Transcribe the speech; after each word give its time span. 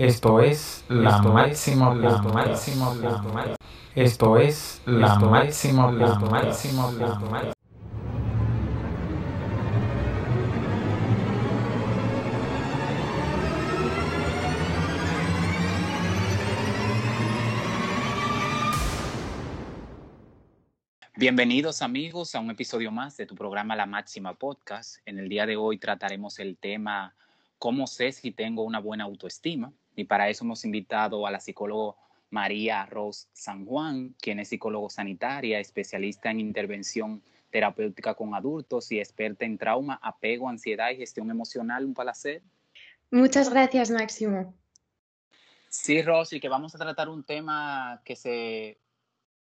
Esto 0.00 0.40
es 0.40 0.82
la 0.88 1.20
máximo 1.20 1.94
la 1.94 2.22
máximo 2.22 2.94
la 2.94 3.54
Esto 3.94 4.38
es 4.38 4.80
la 4.86 5.18
máximo 5.18 5.92
la 5.92 6.18
máximo 6.18 6.90
la 6.92 7.52
Bienvenidos 21.14 21.82
amigos 21.82 22.34
a 22.34 22.40
un 22.40 22.50
episodio 22.50 22.90
más 22.90 23.18
de 23.18 23.26
tu 23.26 23.34
programa 23.34 23.76
La 23.76 23.84
Máxima 23.84 24.32
Podcast. 24.32 25.02
En 25.04 25.18
el 25.18 25.28
día 25.28 25.44
de 25.44 25.56
hoy 25.56 25.76
trataremos 25.76 26.38
el 26.38 26.56
tema 26.56 27.14
¿Cómo 27.60 27.86
sé 27.86 28.10
si 28.12 28.30
tengo 28.30 28.62
una 28.62 28.78
buena 28.78 29.04
autoestima? 29.04 29.70
Y 29.96 30.04
para 30.04 30.28
eso 30.28 30.44
hemos 30.44 30.64
invitado 30.64 31.26
a 31.26 31.30
la 31.30 31.40
psicóloga 31.40 31.96
María 32.30 32.86
Ros 32.86 33.28
San 33.32 33.66
Juan, 33.66 34.14
quien 34.20 34.38
es 34.38 34.48
psicólogo 34.48 34.88
sanitaria, 34.88 35.58
especialista 35.58 36.30
en 36.30 36.40
intervención 36.40 37.22
terapéutica 37.50 38.14
con 38.14 38.34
adultos 38.34 38.90
y 38.92 39.00
experta 39.00 39.44
en 39.44 39.58
trauma, 39.58 39.98
apego, 40.02 40.48
ansiedad 40.48 40.90
y 40.90 40.96
gestión 40.96 41.30
emocional. 41.30 41.84
Un 41.84 41.94
placer. 41.94 42.42
Muchas 43.10 43.50
gracias, 43.50 43.90
Máximo. 43.90 44.54
Sí, 45.68 46.02
Rosy, 46.02 46.40
que 46.40 46.48
vamos 46.48 46.74
a 46.74 46.78
tratar 46.78 47.08
un 47.08 47.24
tema 47.24 48.00
que 48.04 48.16
se 48.16 48.78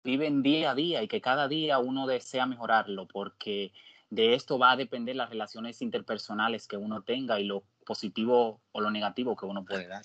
vive 0.04 0.28
en 0.28 0.42
día 0.42 0.72
a 0.72 0.76
día 0.76 1.04
y 1.04 1.08
que 1.08 1.20
cada 1.20 1.48
día 1.48 1.80
uno 1.80 2.08
desea 2.08 2.46
mejorarlo, 2.46 3.08
porque 3.08 3.74
de 4.10 4.36
esto 4.36 4.58
va 4.58 4.72
a 4.72 4.78
depender 4.78 5.18
las 5.18 5.30
relaciones 5.30 5.82
interpersonales 5.82 6.68
que 6.68 6.78
uno 6.78 7.02
tenga 7.02 7.40
y 7.40 7.44
lo 7.44 7.64
positivo 7.86 8.62
o 8.72 8.82
lo 8.82 8.90
negativo 8.90 9.36
que 9.36 9.46
uno 9.46 9.66
puede 9.66 9.88
dar. 9.88 10.04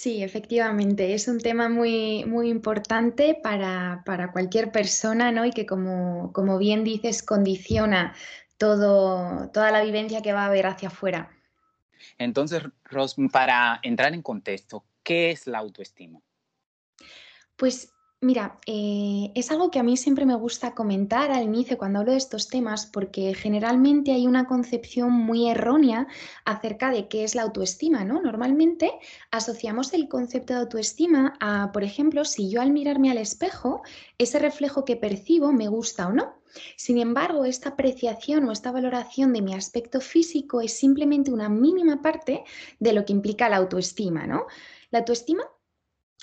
Sí, 0.00 0.22
efectivamente, 0.22 1.12
es 1.12 1.28
un 1.28 1.38
tema 1.40 1.68
muy, 1.68 2.24
muy 2.24 2.48
importante 2.48 3.38
para, 3.42 4.02
cualquier 4.32 4.72
persona, 4.72 5.30
¿no? 5.30 5.44
Y 5.44 5.50
que 5.50 5.66
como, 5.66 6.32
como 6.32 6.56
bien 6.56 6.84
dices, 6.84 7.22
condiciona 7.22 8.14
todo, 8.56 9.50
toda 9.50 9.70
la 9.70 9.82
vivencia 9.82 10.22
que 10.22 10.32
va 10.32 10.44
a 10.44 10.46
haber 10.46 10.64
hacia 10.64 10.88
afuera. 10.88 11.30
Entonces, 12.16 12.62
Ros, 12.84 13.14
para 13.30 13.78
entrar 13.82 14.14
en 14.14 14.22
contexto, 14.22 14.86
¿qué 15.02 15.32
es 15.32 15.46
la 15.46 15.58
autoestima? 15.58 16.22
Pues 17.56 17.92
Mira, 18.22 18.60
eh, 18.66 19.32
es 19.34 19.50
algo 19.50 19.70
que 19.70 19.78
a 19.78 19.82
mí 19.82 19.96
siempre 19.96 20.26
me 20.26 20.34
gusta 20.34 20.74
comentar 20.74 21.30
al 21.30 21.42
inicio 21.44 21.78
cuando 21.78 22.00
hablo 22.00 22.12
de 22.12 22.18
estos 22.18 22.48
temas 22.48 22.84
porque 22.84 23.32
generalmente 23.34 24.12
hay 24.12 24.26
una 24.26 24.46
concepción 24.46 25.10
muy 25.10 25.48
errónea 25.48 26.06
acerca 26.44 26.90
de 26.90 27.08
qué 27.08 27.24
es 27.24 27.34
la 27.34 27.42
autoestima, 27.42 28.04
¿no? 28.04 28.20
Normalmente 28.20 28.92
asociamos 29.30 29.94
el 29.94 30.06
concepto 30.06 30.52
de 30.52 30.60
autoestima 30.60 31.32
a, 31.40 31.72
por 31.72 31.82
ejemplo, 31.82 32.26
si 32.26 32.50
yo 32.50 32.60
al 32.60 32.72
mirarme 32.72 33.10
al 33.10 33.16
espejo, 33.16 33.80
ese 34.18 34.38
reflejo 34.38 34.84
que 34.84 34.96
percibo 34.96 35.50
me 35.52 35.68
gusta 35.68 36.08
o 36.08 36.12
no. 36.12 36.34
Sin 36.76 36.98
embargo, 36.98 37.46
esta 37.46 37.70
apreciación 37.70 38.46
o 38.46 38.52
esta 38.52 38.70
valoración 38.70 39.32
de 39.32 39.40
mi 39.40 39.54
aspecto 39.54 39.98
físico 40.02 40.60
es 40.60 40.74
simplemente 40.74 41.32
una 41.32 41.48
mínima 41.48 42.02
parte 42.02 42.44
de 42.80 42.92
lo 42.92 43.06
que 43.06 43.14
implica 43.14 43.48
la 43.48 43.56
autoestima, 43.56 44.26
¿no? 44.26 44.44
La 44.90 44.98
autoestima 44.98 45.44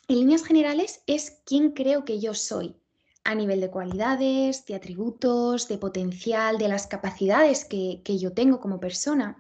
en 0.08 0.19
líneas 0.19 0.44
generales 0.44 1.02
es 1.05 1.41
quién 1.45 1.72
creo 1.72 2.05
que 2.05 2.19
yo 2.19 2.33
soy 2.33 2.75
a 3.23 3.36
nivel 3.36 3.59
de 3.59 3.69
cualidades, 3.69 4.66
de 4.66 4.75
atributos, 4.75 5.67
de 5.67 5.77
potencial, 5.77 6.58
de 6.58 6.69
las 6.69 6.88
capacidades 6.88 7.66
que, 7.66 8.02
que 8.05 8.17
yo 8.17 8.31
tengo 8.31 8.61
como 8.61 8.80
persona. 8.80 9.38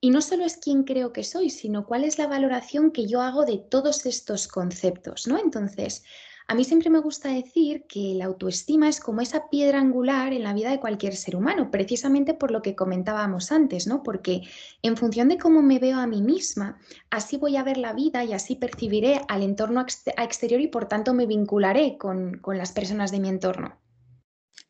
Y 0.00 0.10
no 0.10 0.20
solo 0.20 0.44
es 0.44 0.58
quién 0.58 0.84
creo 0.84 1.12
que 1.12 1.24
soy, 1.24 1.50
sino 1.50 1.86
cuál 1.86 2.04
es 2.04 2.18
la 2.18 2.28
valoración 2.28 2.92
que 2.92 3.06
yo 3.06 3.20
hago 3.20 3.44
de 3.44 3.58
todos 3.58 4.06
estos 4.06 4.46
conceptos, 4.46 5.26
¿no? 5.26 5.38
Entonces, 5.38 6.04
a 6.48 6.54
mí 6.54 6.62
siempre 6.62 6.90
me 6.90 7.00
gusta 7.00 7.32
decir 7.32 7.86
que 7.88 8.14
la 8.14 8.26
autoestima 8.26 8.88
es 8.88 9.00
como 9.00 9.20
esa 9.20 9.50
piedra 9.50 9.80
angular 9.80 10.32
en 10.32 10.44
la 10.44 10.54
vida 10.54 10.70
de 10.70 10.78
cualquier 10.78 11.16
ser 11.16 11.34
humano, 11.34 11.72
precisamente 11.72 12.34
por 12.34 12.52
lo 12.52 12.62
que 12.62 12.76
comentábamos 12.76 13.50
antes, 13.50 13.88
¿no? 13.88 14.04
Porque 14.04 14.42
en 14.82 14.96
función 14.96 15.28
de 15.28 15.38
cómo 15.38 15.60
me 15.60 15.80
veo 15.80 15.98
a 15.98 16.06
mí 16.06 16.22
misma, 16.22 16.78
así 17.10 17.36
voy 17.36 17.56
a 17.56 17.64
ver 17.64 17.78
la 17.78 17.92
vida 17.92 18.22
y 18.22 18.32
así 18.32 18.54
percibiré 18.54 19.22
al 19.26 19.42
entorno 19.42 19.80
exterior 19.80 20.60
y 20.60 20.68
por 20.68 20.86
tanto 20.86 21.14
me 21.14 21.26
vincularé 21.26 21.98
con, 21.98 22.40
las 22.46 22.70
personas 22.70 23.10
de 23.10 23.18
mi 23.18 23.28
entorno. 23.28 23.80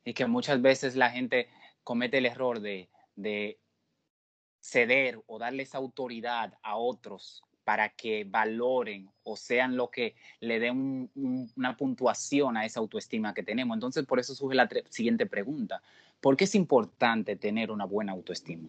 Y 0.02 0.14
que 0.14 0.26
muchas 0.26 0.62
veces 0.62 0.96
la 0.96 1.10
gente 1.10 1.48
comete 1.84 2.18
el 2.18 2.26
error 2.26 2.60
de, 2.60 2.88
de 3.16 3.60
ceder 4.60 5.20
o 5.26 5.38
darles 5.38 5.74
autoridad 5.74 6.54
a 6.62 6.76
otros 6.76 7.45
para 7.66 7.88
que 7.88 8.22
valoren 8.22 9.10
o 9.24 9.36
sean 9.36 9.76
lo 9.76 9.90
que 9.90 10.14
le 10.38 10.60
den 10.60 11.10
una 11.56 11.76
puntuación 11.76 12.56
a 12.56 12.64
esa 12.64 12.78
autoestima 12.78 13.34
que 13.34 13.42
tenemos. 13.42 13.74
Entonces, 13.74 14.06
por 14.06 14.20
eso 14.20 14.36
surge 14.36 14.54
la 14.54 14.68
siguiente 14.88 15.26
pregunta. 15.26 15.82
¿Por 16.20 16.36
qué 16.36 16.44
es 16.44 16.54
importante 16.54 17.34
tener 17.34 17.72
una 17.72 17.84
buena 17.84 18.12
autoestima? 18.12 18.68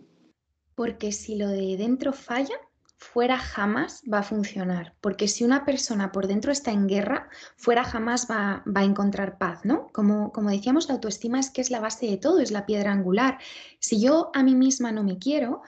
Porque 0.74 1.12
si 1.12 1.36
lo 1.36 1.50
de 1.50 1.78
dentro 1.78 2.12
falla, 2.12 2.56
fuera 2.98 3.38
jamás 3.38 4.02
va 4.12 4.20
a 4.20 4.24
funcionar. 4.24 4.96
Porque 5.00 5.28
si 5.28 5.44
una 5.44 5.64
persona 5.64 6.12
por 6.12 6.26
dentro 6.26 6.52
está 6.52 6.72
en 6.72 6.88
guerra, 6.88 7.30
fuera 7.56 7.84
jamás 7.84 8.26
va, 8.28 8.64
va, 8.66 8.82
a 8.82 8.86
encontrar 8.86 9.38
paz, 9.38 9.64
¿no? 9.64 9.90
Como, 9.94 10.32
como 10.32 10.50
decíamos, 10.50 10.88
la 10.88 10.96
autoestima 10.96 11.40
es 11.40 11.52
que 11.52 11.62
es 11.62 11.70
la 11.70 11.82
base 11.82 12.08
de 12.08 12.18
todo, 12.18 12.40
es 12.40 12.50
la 12.50 12.66
piedra 12.66 12.94
angular. 12.94 13.38
Si 13.78 14.02
yo 14.02 14.32
a 14.34 14.42
mí 14.42 14.56
misma 14.56 14.92
no 14.92 15.04
me 15.04 15.20
quiero, 15.20 15.62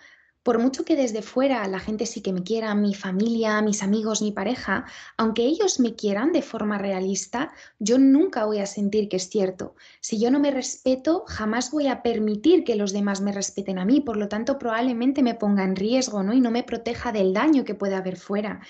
por 0.44 0.60
mucho 0.60 0.86
que 0.86 0.96
desde 0.96 1.22
fuera 1.22 1.68
la 1.68 1.80
gente 1.80 2.06
sí 2.06 2.22
que 2.22 2.34
me 2.34 2.44
quiera, 2.44 2.74
mi 2.76 2.94
familia, 2.94 3.62
mis 3.62 3.84
amigos, 3.84 4.22
mi 4.22 4.32
pareja, 4.32 4.86
aunque 5.18 5.44
ellos 5.44 5.80
me 5.80 5.96
quieran 5.96 6.32
de 6.32 6.42
forma 6.42 6.78
realista, 6.78 7.52
yo 7.80 7.98
nunca 7.98 8.46
voy 8.46 8.60
a 8.60 8.66
sentir 8.66 9.10
que 9.10 9.18
es 9.18 9.30
cierto. 9.30 9.76
Si 10.00 10.20
yo 10.20 10.32
no 10.32 10.40
me 10.40 10.52
respeto, 10.52 11.26
jamás 11.28 11.72
voy 11.72 11.88
a 11.88 12.02
permitir 12.02 12.64
que 12.64 12.76
los 12.76 12.94
demás 12.94 13.22
me 13.22 13.32
respeten 13.32 13.80
a 13.80 13.86
mí, 13.86 14.02
por 14.02 14.18
lo 14.18 14.28
tanto 14.28 14.58
probablemente 14.58 15.24
me 15.24 15.36
ponga 15.36 15.64
en 15.64 15.76
riesgo 15.76 16.24
¿no? 16.24 16.34
y 16.34 16.42
no 16.42 16.52
me 16.52 16.64
proteja 16.64 17.12
del 17.12 17.34
daño 17.34 17.66
que 17.66 17.76
puede 17.76 17.96
haber 17.96 18.18
fuera. 18.18 18.62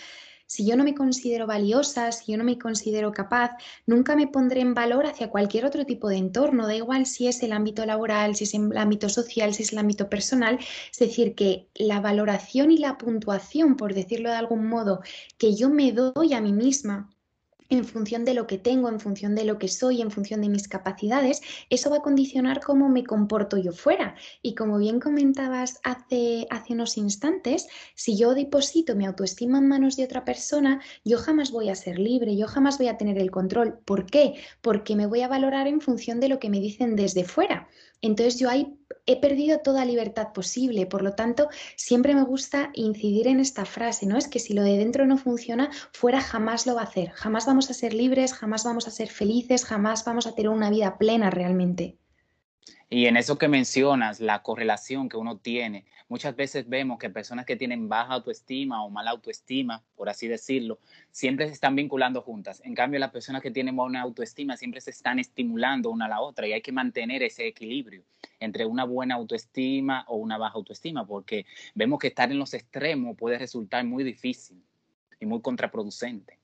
Si 0.50 0.66
yo 0.66 0.76
no 0.76 0.84
me 0.84 0.96
considero 0.96 1.46
valiosa, 1.46 2.12
si 2.12 2.32
yo 2.32 2.38
no 2.40 2.44
me 2.44 2.58
considero 2.58 3.12
capaz, 3.12 3.52
nunca 3.86 4.16
me 4.16 4.26
pondré 4.26 4.62
en 4.62 4.74
valor 4.74 5.06
hacia 5.06 5.30
cualquier 5.30 5.64
otro 5.64 5.86
tipo 5.86 6.10
de 6.10 6.18
entorno, 6.18 6.66
da 6.66 6.76
igual 6.76 7.06
si 7.06 7.28
es 7.28 7.44
el 7.44 7.54
ámbito 7.54 7.86
laboral, 7.86 8.36
si 8.36 8.46
es 8.46 8.56
el 8.56 8.76
ámbito 8.76 9.10
social, 9.10 9.54
si 9.54 9.62
es 9.62 9.74
el 9.74 9.78
ámbito 9.78 10.10
personal. 10.10 10.58
Es 10.92 10.98
decir, 10.98 11.36
que 11.36 11.70
la 11.76 12.00
valoración 12.00 12.72
y 12.72 12.80
la 12.80 12.98
puntuación, 12.98 13.78
por 13.78 13.94
decirlo 13.94 14.32
de 14.32 14.38
algún 14.38 14.66
modo, 14.66 15.02
que 15.38 15.54
yo 15.54 15.70
me 15.70 15.92
doy 15.92 16.34
a 16.34 16.42
mí 16.42 16.52
misma 16.52 17.12
en 17.70 17.86
función 17.86 18.26
de 18.26 18.34
lo 18.34 18.48
que 18.48 18.58
tengo, 18.58 18.90
en 18.90 19.00
función 19.00 19.36
de 19.36 19.44
lo 19.44 19.58
que 19.60 19.68
soy, 19.68 20.02
en 20.02 20.12
función 20.12 20.42
de 20.42 20.50
mis 20.50 20.68
capacidades, 20.68 21.42
eso 21.70 21.90
va 21.90 21.98
a 21.98 22.02
condicionar 22.02 22.62
cómo 22.62 22.90
me 22.90 23.04
comporto 23.04 23.58
yo 23.58 23.72
fuera. 23.72 24.16
Y 24.42 24.56
como 24.56 24.78
bien 24.78 25.00
comentabas 25.00 25.80
hace, 25.84 26.48
hace 26.50 26.74
unos 26.74 26.98
instantes, 26.98 27.68
si 27.96 28.18
yo 28.18 28.34
deposito 28.34 28.96
mi 28.96 29.06
autoestima 29.06 29.60
en 29.60 29.68
manos 29.68 29.96
de 29.96 30.04
otra 30.04 30.26
persona, 30.26 30.82
yo 31.06 31.18
jamás 31.20 31.52
voy 31.52 31.70
a 31.70 31.76
ser 31.76 32.00
libre, 32.00 32.36
yo 32.36 32.48
jamás 32.48 32.78
voy 32.78 32.88
a 32.88 32.98
tener 32.98 33.18
el 33.18 33.32
control. 33.32 33.80
¿Por 33.86 34.06
qué? 34.06 34.36
Porque 34.62 34.96
me 34.96 35.06
voy 35.06 35.22
a 35.22 35.28
valorar 35.28 35.68
en 35.68 35.82
función 35.82 36.20
de 36.20 36.30
lo 36.30 36.40
que 36.40 36.50
me 36.50 36.60
dicen 36.60 36.96
desde 36.96 37.24
fuera. 37.24 37.68
Entonces 38.02 38.40
yo 38.40 38.50
ahí 38.50 38.78
he 39.06 39.20
perdido 39.20 39.60
toda 39.60 39.86
libertad 39.86 40.34
posible. 40.34 40.86
Por 40.86 41.02
lo 41.02 41.14
tanto, 41.14 41.50
siempre 41.76 42.16
me 42.16 42.24
gusta 42.24 42.70
incidir 42.74 43.28
en 43.28 43.40
esta 43.40 43.66
frase, 43.66 44.06
¿no? 44.06 44.18
Es 44.18 44.28
que 44.28 44.40
si 44.40 44.54
lo 44.54 44.64
de 44.64 44.78
dentro 44.78 45.06
no 45.06 45.18
funciona, 45.18 45.70
fuera 45.92 46.22
jamás 46.22 46.66
lo 46.68 46.76
va 46.76 46.82
a 46.82 46.86
hacer. 46.86 47.10
Jamás 47.12 47.46
vamos 47.46 47.70
a 47.70 47.74
ser 47.74 47.94
libres, 47.94 48.34
jamás 48.34 48.64
vamos 48.64 48.88
a 48.88 48.92
ser 48.92 49.10
felices, 49.10 49.66
jamás 49.66 50.06
vamos 50.06 50.28
a 50.28 50.36
tener 50.36 50.50
una 50.50 50.70
vida 50.70 50.98
plena 50.98 51.30
realmente. 51.30 51.98
Y 52.92 53.06
en 53.06 53.18
eso 53.18 53.38
que 53.38 53.48
mencionas, 53.48 54.20
la 54.20 54.42
correlación 54.42 55.10
que 55.10 55.18
uno 55.18 55.38
tiene, 55.38 55.86
muchas 56.08 56.36
veces 56.36 56.68
vemos 56.68 56.98
que 56.98 57.12
personas 57.12 57.46
que 57.46 57.56
tienen 57.56 57.88
baja 57.88 58.14
autoestima 58.14 58.84
o 58.84 58.90
mala 58.90 59.12
autoestima, 59.12 59.84
por 59.96 60.10
así 60.10 60.28
decirlo, 60.28 60.80
siempre 61.12 61.46
se 61.46 61.54
están 61.54 61.76
vinculando 61.76 62.24
juntas. 62.24 62.64
En 62.66 62.74
cambio, 62.74 63.00
las 63.00 63.12
personas 63.12 63.44
que 63.44 63.52
tienen 63.52 63.76
buena 63.76 64.02
autoestima 64.02 64.58
siempre 64.58 64.82
se 64.82 64.90
están 64.90 65.20
estimulando 65.20 65.92
una 65.92 66.06
a 66.06 66.10
la 66.10 66.22
otra 66.22 66.48
y 66.48 66.54
hay 66.54 66.62
que 66.62 66.72
mantener 66.72 67.22
ese 67.22 67.46
equilibrio 67.46 68.04
entre 68.40 68.66
una 68.66 68.86
buena 68.86 69.16
autoestima 69.16 70.04
o 70.08 70.16
una 70.16 70.40
baja 70.40 70.56
autoestima, 70.56 71.06
porque 71.06 71.46
vemos 71.76 72.00
que 72.00 72.08
estar 72.08 72.32
en 72.32 72.40
los 72.40 72.56
extremos 72.56 73.16
puede 73.16 73.38
resultar 73.38 73.86
muy 73.86 74.04
difícil 74.04 74.64
y 75.20 75.28
muy 75.28 75.42
contraproducente. 75.42 76.39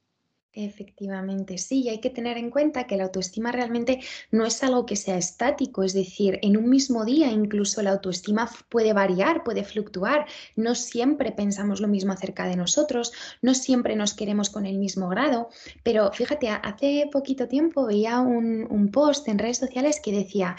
Efectivamente, 0.58 1.58
sí, 1.58 1.82
y 1.82 1.90
hay 1.90 2.00
que 2.00 2.10
tener 2.10 2.38
en 2.38 2.50
cuenta 2.50 2.88
que 2.88 2.96
la 2.96 3.04
autoestima 3.04 3.52
realmente 3.52 4.00
no 4.32 4.46
es 4.46 4.64
algo 4.64 4.86
que 4.86 4.96
sea 4.96 5.18
estático, 5.18 5.84
es 5.84 5.92
decir, 5.92 6.40
en 6.42 6.56
un 6.56 6.70
mismo 6.70 7.04
día 7.04 7.30
incluso 7.30 7.82
la 7.82 7.92
autoestima 7.92 8.50
puede 8.70 8.94
variar, 8.94 9.44
puede 9.44 9.66
fluctuar, 9.66 10.26
no 10.56 10.74
siempre 10.74 11.34
pensamos 11.34 11.82
lo 11.82 11.90
mismo 11.90 12.14
acerca 12.14 12.48
de 12.48 12.56
nosotros, 12.56 13.12
no 13.42 13.54
siempre 13.54 13.98
nos 13.98 14.14
queremos 14.14 14.50
con 14.50 14.66
el 14.66 14.78
mismo 14.78 15.10
grado, 15.10 15.50
pero 15.84 16.10
fíjate, 16.14 16.48
hace 16.48 17.10
poquito 17.12 17.50
tiempo 17.50 17.86
veía 17.86 18.22
un, 18.22 18.66
un 18.70 18.92
post 18.92 19.28
en 19.28 19.40
redes 19.40 19.58
sociales 19.58 20.00
que 20.00 20.14
decía, 20.14 20.56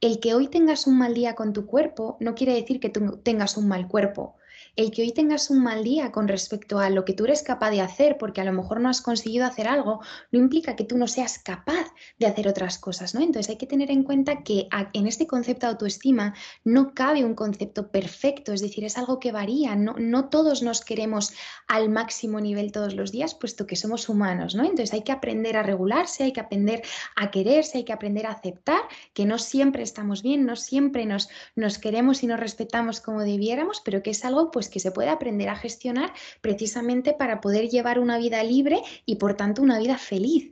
el 0.00 0.18
que 0.18 0.32
hoy 0.32 0.48
tengas 0.48 0.86
un 0.86 0.96
mal 0.96 1.12
día 1.12 1.34
con 1.34 1.52
tu 1.52 1.66
cuerpo 1.66 2.16
no 2.20 2.34
quiere 2.34 2.54
decir 2.54 2.80
que 2.80 2.88
tú 2.88 3.18
tengas 3.22 3.58
un 3.58 3.68
mal 3.68 3.86
cuerpo 3.86 4.36
El 4.76 4.90
que 4.90 5.00
hoy 5.00 5.12
tengas 5.12 5.48
un 5.48 5.62
mal 5.62 5.82
día 5.82 6.12
con 6.12 6.28
respecto 6.28 6.78
a 6.78 6.90
lo 6.90 7.06
que 7.06 7.14
tú 7.14 7.24
eres 7.24 7.42
capaz 7.42 7.70
de 7.70 7.80
hacer, 7.80 8.18
porque 8.18 8.42
a 8.42 8.44
lo 8.44 8.52
mejor 8.52 8.78
no 8.78 8.90
has 8.90 9.00
conseguido 9.00 9.46
hacer 9.46 9.68
algo, 9.68 10.02
no 10.32 10.38
implica 10.38 10.76
que 10.76 10.84
tú 10.84 10.98
no 10.98 11.08
seas 11.08 11.38
capaz 11.38 11.94
de 12.18 12.26
hacer 12.26 12.46
otras 12.46 12.76
cosas, 12.76 13.14
¿no? 13.14 13.22
Entonces 13.22 13.48
hay 13.48 13.56
que 13.56 13.66
tener 13.66 13.90
en 13.90 14.02
cuenta 14.02 14.42
que 14.42 14.68
en 14.92 15.06
este 15.06 15.26
concepto 15.26 15.64
de 15.64 15.72
autoestima 15.72 16.34
no 16.62 16.92
cabe 16.92 17.24
un 17.24 17.34
concepto 17.34 17.90
perfecto, 17.90 18.52
es 18.52 18.60
decir, 18.60 18.84
es 18.84 18.98
algo 18.98 19.18
que 19.18 19.32
varía, 19.32 19.76
no, 19.76 19.94
no 19.98 20.28
todos 20.28 20.62
nos 20.62 20.84
queremos 20.84 21.32
al 21.68 21.88
máximo 21.88 22.38
nivel 22.38 22.70
todos 22.70 22.94
los 22.94 23.12
días, 23.12 23.34
puesto 23.34 23.66
que 23.66 23.76
somos 23.76 24.10
humanos, 24.10 24.54
¿no? 24.54 24.64
Entonces 24.64 24.92
hay 24.92 25.04
que 25.04 25.12
aprender 25.12 25.56
a 25.56 25.62
regularse, 25.62 26.24
hay 26.24 26.34
que 26.34 26.40
aprender 26.40 26.82
a 27.16 27.30
quererse, 27.30 27.78
hay 27.78 27.84
que 27.84 27.94
aprender 27.94 28.26
a 28.26 28.32
aceptar 28.32 28.82
que 29.14 29.24
no 29.24 29.38
siempre 29.38 29.82
estamos 29.82 30.22
bien, 30.22 30.44
no 30.44 30.54
siempre 30.54 31.06
nos, 31.06 31.30
nos 31.54 31.78
queremos 31.78 32.22
y 32.22 32.26
nos 32.26 32.38
respetamos 32.38 33.00
como 33.00 33.22
debiéramos, 33.22 33.80
pero 33.82 34.02
que 34.02 34.10
es 34.10 34.22
algo 34.22 34.50
pues 34.50 34.65
que 34.68 34.80
se 34.80 34.90
puede 34.90 35.08
aprender 35.08 35.48
a 35.48 35.56
gestionar 35.56 36.12
precisamente 36.40 37.12
para 37.12 37.40
poder 37.40 37.68
llevar 37.68 37.98
una 37.98 38.18
vida 38.18 38.42
libre 38.42 38.82
y 39.04 39.16
por 39.16 39.34
tanto 39.34 39.62
una 39.62 39.78
vida 39.78 39.98
feliz. 39.98 40.50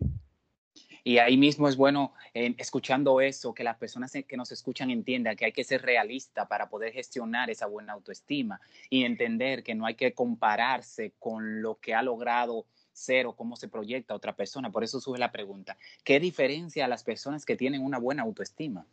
Y 1.07 1.19
ahí 1.19 1.37
mismo 1.37 1.69
es 1.69 1.77
bueno, 1.77 2.15
eh, 2.33 2.55
escuchando 2.57 3.21
eso, 3.21 3.53
que 3.53 3.63
las 3.63 3.77
personas 3.77 4.11
que 4.27 4.37
nos 4.39 4.51
escuchan 4.53 4.91
entiendan 4.91 5.37
que 5.37 5.45
hay 5.45 5.53
que 5.53 5.63
ser 5.63 5.83
realista 5.83 6.49
para 6.49 6.71
poder 6.71 6.95
gestionar 6.95 7.51
esa 7.51 7.67
buena 7.67 7.93
autoestima 7.93 8.59
y 8.89 9.05
entender 9.05 9.63
que 9.63 9.75
no 9.75 9.85
hay 9.85 9.97
que 9.97 10.15
compararse 10.15 11.13
con 11.19 11.61
lo 11.61 11.79
que 11.79 11.95
ha 11.95 12.03
logrado 12.03 12.65
ser 12.95 13.27
o 13.27 13.37
cómo 13.37 13.57
se 13.57 13.69
proyecta 13.69 14.15
otra 14.15 14.35
persona. 14.35 14.73
Por 14.73 14.83
eso 14.83 14.99
sube 14.99 15.19
la 15.19 15.31
pregunta, 15.31 15.77
¿qué 16.05 16.19
diferencia 16.21 16.87
a 16.87 16.89
las 16.89 17.05
personas 17.05 17.45
que 17.45 17.57
tienen 17.57 17.85
una 17.85 17.99
buena 17.99 18.23
autoestima? 18.23 18.87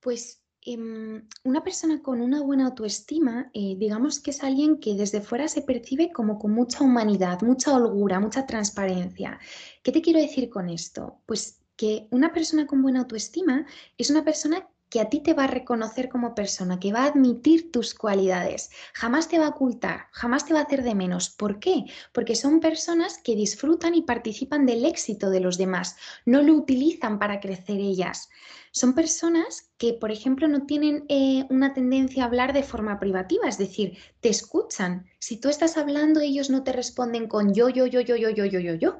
Pues 0.00 0.40
una 0.66 1.62
persona 1.62 2.00
con 2.00 2.20
una 2.20 2.42
buena 2.42 2.66
autoestima, 2.66 3.50
eh, 3.52 3.76
digamos 3.78 4.20
que 4.20 4.30
es 4.30 4.42
alguien 4.42 4.80
que 4.80 4.94
desde 4.94 5.20
fuera 5.20 5.46
se 5.46 5.62
percibe 5.62 6.10
como 6.10 6.38
con 6.38 6.52
mucha 6.52 6.82
humanidad, 6.82 7.42
mucha 7.42 7.74
holgura, 7.74 8.18
mucha 8.18 8.46
transparencia. 8.46 9.38
¿Qué 9.82 9.92
te 9.92 10.00
quiero 10.00 10.20
decir 10.20 10.48
con 10.48 10.70
esto? 10.70 11.18
Pues 11.26 11.60
que 11.76 12.08
una 12.10 12.32
persona 12.32 12.66
con 12.66 12.82
buena 12.82 13.00
autoestima 13.00 13.66
es 13.98 14.10
una 14.10 14.24
persona 14.24 14.68
que 14.94 15.00
a 15.00 15.10
ti 15.10 15.18
te 15.18 15.34
va 15.34 15.42
a 15.42 15.48
reconocer 15.48 16.08
como 16.08 16.36
persona, 16.36 16.78
que 16.78 16.92
va 16.92 17.02
a 17.02 17.06
admitir 17.06 17.72
tus 17.72 17.94
cualidades, 17.94 18.70
jamás 18.92 19.26
te 19.26 19.40
va 19.40 19.46
a 19.46 19.48
ocultar, 19.48 20.06
jamás 20.12 20.46
te 20.46 20.54
va 20.54 20.60
a 20.60 20.62
hacer 20.62 20.84
de 20.84 20.94
menos. 20.94 21.30
¿Por 21.30 21.58
qué? 21.58 21.86
Porque 22.12 22.36
son 22.36 22.60
personas 22.60 23.18
que 23.18 23.34
disfrutan 23.34 23.96
y 23.96 24.02
participan 24.02 24.66
del 24.66 24.84
éxito 24.84 25.30
de 25.30 25.40
los 25.40 25.58
demás, 25.58 25.96
no 26.26 26.42
lo 26.42 26.54
utilizan 26.54 27.18
para 27.18 27.40
crecer 27.40 27.78
ellas. 27.78 28.30
Son 28.70 28.94
personas 28.94 29.72
que, 29.78 29.94
por 29.94 30.12
ejemplo, 30.12 30.46
no 30.46 30.64
tienen 30.64 31.06
eh, 31.08 31.44
una 31.50 31.74
tendencia 31.74 32.22
a 32.22 32.26
hablar 32.26 32.52
de 32.52 32.62
forma 32.62 33.00
privativa, 33.00 33.48
es 33.48 33.58
decir, 33.58 33.98
te 34.20 34.28
escuchan. 34.28 35.06
Si 35.18 35.38
tú 35.38 35.48
estás 35.48 35.76
hablando, 35.76 36.20
ellos 36.20 36.50
no 36.50 36.62
te 36.62 36.72
responden 36.72 37.26
con 37.26 37.52
yo, 37.52 37.68
yo, 37.68 37.86
yo, 37.86 38.00
yo, 38.00 38.14
yo, 38.14 38.30
yo, 38.30 38.44
yo, 38.44 38.60
yo, 38.60 38.74
yo 38.74 38.98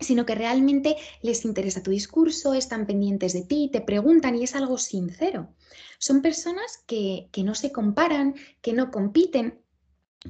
sino 0.00 0.26
que 0.26 0.34
realmente 0.34 0.96
les 1.22 1.44
interesa 1.44 1.82
tu 1.82 1.90
discurso, 1.90 2.54
están 2.54 2.86
pendientes 2.86 3.32
de 3.32 3.42
ti, 3.42 3.68
te 3.72 3.80
preguntan 3.80 4.36
y 4.36 4.44
es 4.44 4.54
algo 4.54 4.78
sincero. 4.78 5.48
Son 5.98 6.22
personas 6.22 6.78
que, 6.86 7.28
que 7.32 7.42
no 7.42 7.54
se 7.54 7.72
comparan, 7.72 8.34
que 8.60 8.72
no 8.72 8.90
compiten, 8.90 9.60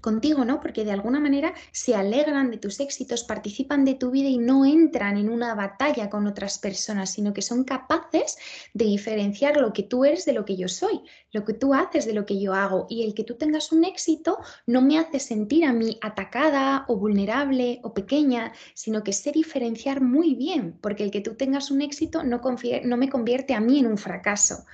contigo, 0.01 0.45
¿no? 0.45 0.61
Porque 0.61 0.85
de 0.85 0.93
alguna 0.93 1.19
manera 1.19 1.55
se 1.73 1.95
alegran 1.95 2.51
de 2.51 2.59
tus 2.59 2.79
éxitos, 2.81 3.25
participan 3.25 3.85
de 3.85 3.95
tu 3.95 4.11
vida 4.11 4.29
y 4.29 4.39
no 4.39 4.65
entran 4.65 5.17
en 5.17 5.31
una 5.31 5.55
batalla 5.55 6.11
con 6.11 6.27
otras 6.27 6.59
personas, 6.59 7.11
sino 7.11 7.33
que 7.33 7.43
son 7.43 7.65
capaces 7.65 8.37
de 8.75 8.85
diferenciar 8.85 9.57
lo 9.57 9.73
que 9.73 9.83
tú 9.83 10.05
eres 10.05 10.25
de 10.25 10.35
lo 10.35 10.45
que 10.45 10.57
yo 10.57 10.69
soy, 10.69 11.01
lo 11.33 11.45
que 11.45 11.55
tú 11.55 11.75
haces 11.75 12.07
de 12.07 12.13
lo 12.13 12.27
que 12.27 12.39
yo 12.39 12.55
hago. 12.55 12.87
Y 12.89 13.05
el 13.05 13.15
que 13.15 13.25
tú 13.25 13.37
tengas 13.37 13.73
un 13.73 13.85
éxito 13.85 14.39
no 14.67 14.83
me 14.83 14.99
hace 14.99 15.19
sentir 15.19 15.65
a 15.65 15.73
mí 15.73 15.99
atacada 16.03 16.85
o 16.89 16.97
vulnerable 16.97 17.81
o 17.83 17.95
pequeña, 17.95 18.53
sino 18.75 19.03
que 19.03 19.13
sé 19.13 19.33
diferenciar 19.33 20.01
muy 20.01 20.35
bien, 20.35 20.79
porque 20.81 21.05
el 21.05 21.11
que 21.11 21.21
tú 21.21 21.35
tengas 21.35 21.71
un 21.71 21.83
éxito 21.83 22.23
no, 22.23 22.41
me 22.97 23.09
convierte 23.09 23.55
a 23.55 23.61
mí 23.61 23.79
en 23.79 23.87
un 23.87 23.99
fracaso. 23.99 24.65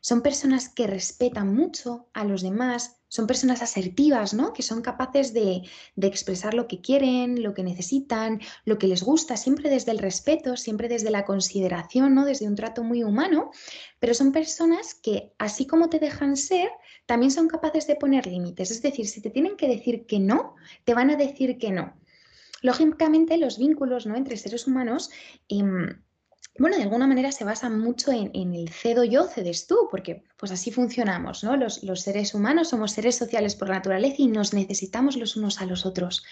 Son 0.00 0.22
personas 0.22 0.68
que 0.68 0.86
respetan 0.86 1.54
mucho 1.54 2.08
a 2.12 2.24
los 2.24 2.42
demás, 2.42 3.01
son 3.12 3.26
personas 3.26 3.60
asertivas, 3.60 4.32
¿no? 4.32 4.54
Que 4.54 4.62
son 4.62 4.80
capaces 4.80 5.34
de, 5.34 5.64
expresar 6.00 6.54
lo 6.54 6.66
que 6.66 6.80
quieren, 6.80 7.42
lo 7.42 7.52
que 7.52 7.62
necesitan, 7.62 8.40
lo 8.64 8.78
que 8.78 8.86
les 8.86 9.02
gusta, 9.02 9.36
siempre 9.36 9.68
desde 9.68 9.92
el 9.92 9.98
respeto, 9.98 10.56
siempre 10.56 10.88
desde 10.88 11.10
la 11.10 11.26
consideración, 11.26 12.14
¿no? 12.14 12.24
Desde 12.24 12.48
un 12.48 12.56
trato 12.56 12.82
muy 12.82 13.04
humano, 13.04 13.50
pero 14.00 14.14
son 14.14 14.32
personas 14.32 14.94
que, 14.94 15.34
así 15.38 15.66
como 15.66 15.90
te 15.90 15.98
dejan 15.98 16.38
ser, 16.38 16.70
también 17.04 17.30
son 17.30 17.48
capaces 17.48 17.86
de 17.86 17.96
poner 17.96 18.26
límites. 18.26 18.70
Es 18.70 18.80
decir, 18.80 19.06
si 19.06 19.20
te 19.20 19.28
tienen 19.28 19.58
que 19.58 19.68
decir 19.68 20.06
que 20.06 20.18
no, 20.18 20.54
te 20.84 20.94
van 20.94 21.10
a 21.10 21.16
decir 21.16 21.58
que 21.58 21.70
no. 21.70 21.92
Lógicamente, 22.62 23.36
los 23.36 23.58
vínculos 23.58 24.06
¿no? 24.06 24.16
entre 24.16 24.38
seres 24.38 24.66
humanos 24.66 25.10
em, 25.50 26.00
bueno, 26.58 26.76
de 26.76 26.82
alguna 26.82 27.06
manera 27.06 27.32
se 27.32 27.44
basa 27.44 27.70
mucho 27.70 28.12
en, 28.12 28.54
el 28.54 28.68
cedo 28.68 29.04
yo, 29.04 29.26
cedes 29.26 29.66
tú, 29.66 29.88
porque 29.90 30.24
pues 30.36 30.52
así 30.52 30.70
funcionamos, 30.70 31.42
¿no? 31.44 31.56
Los, 31.56 31.82
los, 31.82 32.02
seres 32.02 32.34
humanos 32.34 32.68
somos 32.68 32.92
seres 32.92 33.16
sociales 33.16 33.56
por 33.56 33.70
naturaleza 33.70 34.16
y 34.18 34.28
nos 34.28 34.52
necesitamos 34.52 35.16
los 35.16 35.36
unos 35.36 35.60
a 35.60 35.66
los 35.66 35.86
otros. 35.86 36.24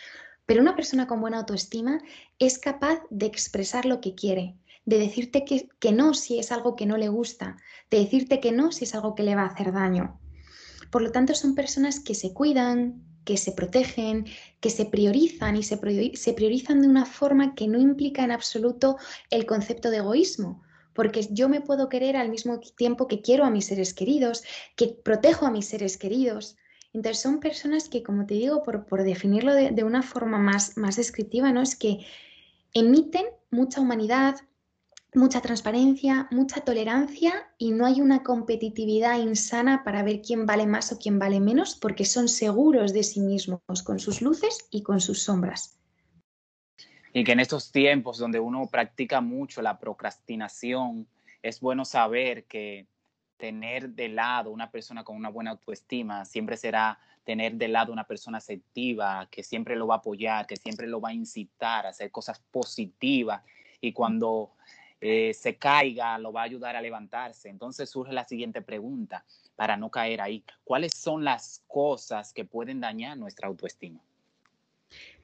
Pero 0.44 0.60
una 0.60 0.76
persona 0.76 1.06
con 1.06 1.20
buena 1.20 1.38
autoestima 1.38 2.00
es 2.38 2.58
capaz 2.58 3.00
de 3.08 3.26
expresar 3.26 3.86
lo 3.86 4.00
que 4.00 4.14
quiere, 4.14 4.56
de 4.84 4.98
decirte 4.98 5.44
que, 5.44 5.68
que 5.78 5.92
no 5.92 6.12
si 6.12 6.38
es 6.38 6.52
algo 6.52 6.76
que 6.76 6.86
no 6.86 6.98
le 6.98 7.08
gusta, 7.08 7.56
de 7.90 7.98
decirte 7.98 8.40
que 8.40 8.52
no 8.52 8.72
si 8.72 8.84
es 8.84 8.94
algo 8.94 9.14
que 9.14 9.22
le 9.22 9.36
va 9.36 9.42
a 9.42 9.46
hacer 9.46 9.72
daño. 9.72 10.20
Por 10.90 11.02
lo 11.02 11.12
tanto, 11.12 11.34
son 11.34 11.54
personas 11.54 12.00
que 12.00 12.14
se 12.14 12.34
cuidan, 12.34 13.09
que 13.24 13.36
se 13.36 13.52
protegen, 13.52 14.26
que 14.60 14.70
se 14.70 14.86
priorizan 14.86 15.56
y 15.56 15.62
se, 15.62 15.76
priorizan 15.76 16.80
de 16.80 16.88
una 16.88 17.06
forma 17.06 17.54
que 17.54 17.68
no 17.68 17.78
implica 17.78 18.24
en 18.24 18.30
absoluto 18.30 18.96
el 19.30 19.46
concepto 19.46 19.90
de 19.90 19.98
egoísmo, 19.98 20.62
porque 20.94 21.26
yo 21.30 21.48
me 21.48 21.60
puedo 21.60 21.88
querer 21.88 22.16
al 22.16 22.30
mismo 22.30 22.60
tiempo 22.60 23.06
que 23.06 23.20
quiero 23.20 23.44
a 23.44 23.50
mis 23.50 23.66
seres 23.66 23.94
queridos, 23.94 24.42
que 24.76 24.88
protejo 24.88 25.46
a 25.46 25.50
mis 25.50 25.66
seres 25.66 25.96
queridos. 25.96 26.56
Entonces 26.92 27.22
son 27.22 27.38
personas 27.40 27.88
que, 27.88 28.02
como 28.02 28.26
te 28.26 28.34
digo, 28.34 28.62
por, 28.62 29.04
definirlo 29.04 29.54
de, 29.54 29.70
de, 29.70 29.84
una 29.84 30.02
forma 30.02 30.38
más, 30.38 30.76
más 30.76 30.96
descriptiva, 30.96 31.52
¿no? 31.52 31.62
es 31.62 31.76
que 31.76 32.04
emiten 32.74 33.26
mucha 33.50 33.80
humanidad, 33.80 34.36
mucha 35.14 35.40
transparencia, 35.40 36.28
mucha 36.30 36.60
tolerancia 36.60 37.48
y 37.58 37.72
no 37.72 37.86
hay 37.86 38.00
una 38.00 38.22
competitividad 38.22 39.18
insana 39.18 39.82
para 39.84 40.02
ver 40.02 40.22
quién 40.22 40.46
vale 40.46 40.66
más 40.66 40.92
o 40.92 40.98
quién 40.98 41.18
vale 41.18 41.40
menos 41.40 41.74
porque 41.74 42.04
son 42.04 42.28
seguros 42.28 42.92
de 42.92 43.02
sí 43.02 43.20
mismos 43.20 43.60
con 43.84 43.98
sus 43.98 44.22
luces 44.22 44.66
y 44.70 44.82
con 44.82 45.00
sus 45.00 45.22
sombras. 45.22 45.76
Y 47.12 47.24
que 47.24 47.32
en 47.32 47.40
estos 47.40 47.72
tiempos 47.72 48.18
donde 48.18 48.38
uno 48.38 48.68
practica 48.68 49.20
mucho 49.20 49.62
la 49.62 49.78
procrastinación, 49.78 51.08
es 51.42 51.60
bueno 51.60 51.84
saber 51.84 52.44
que 52.44 52.86
tener 53.36 53.90
de 53.90 54.08
lado 54.08 54.50
una 54.50 54.70
persona 54.70 55.02
con 55.02 55.16
una 55.16 55.30
buena 55.30 55.52
autoestima 55.52 56.24
siempre 56.24 56.56
será 56.56 57.00
tener 57.24 57.54
de 57.54 57.68
lado 57.68 57.92
una 57.92 58.04
persona 58.04 58.38
asertiva, 58.38 59.26
que 59.30 59.42
siempre 59.42 59.76
lo 59.76 59.86
va 59.86 59.96
a 59.96 59.98
apoyar, 59.98 60.46
que 60.46 60.56
siempre 60.56 60.86
lo 60.86 61.00
va 61.00 61.10
a 61.10 61.14
incitar 61.14 61.86
a 61.86 61.90
hacer 61.90 62.10
cosas 62.10 62.40
positivas. 62.50 63.42
Y 63.80 63.92
cuando 63.92 64.52
eh, 65.00 65.32
se 65.34 65.56
caiga, 65.56 66.18
lo 66.18 66.32
va 66.32 66.42
a 66.42 66.44
ayudar 66.44 66.76
a 66.76 66.82
levantarse. 66.82 67.48
Entonces 67.48 67.88
surge 67.88 68.12
la 68.12 68.24
siguiente 68.24 68.62
pregunta 68.62 69.24
para 69.56 69.76
no 69.76 69.90
caer 69.90 70.20
ahí. 70.20 70.44
¿Cuáles 70.64 70.94
son 70.94 71.24
las 71.24 71.62
cosas 71.66 72.32
que 72.32 72.44
pueden 72.44 72.80
dañar 72.80 73.16
nuestra 73.16 73.48
autoestima? 73.48 74.00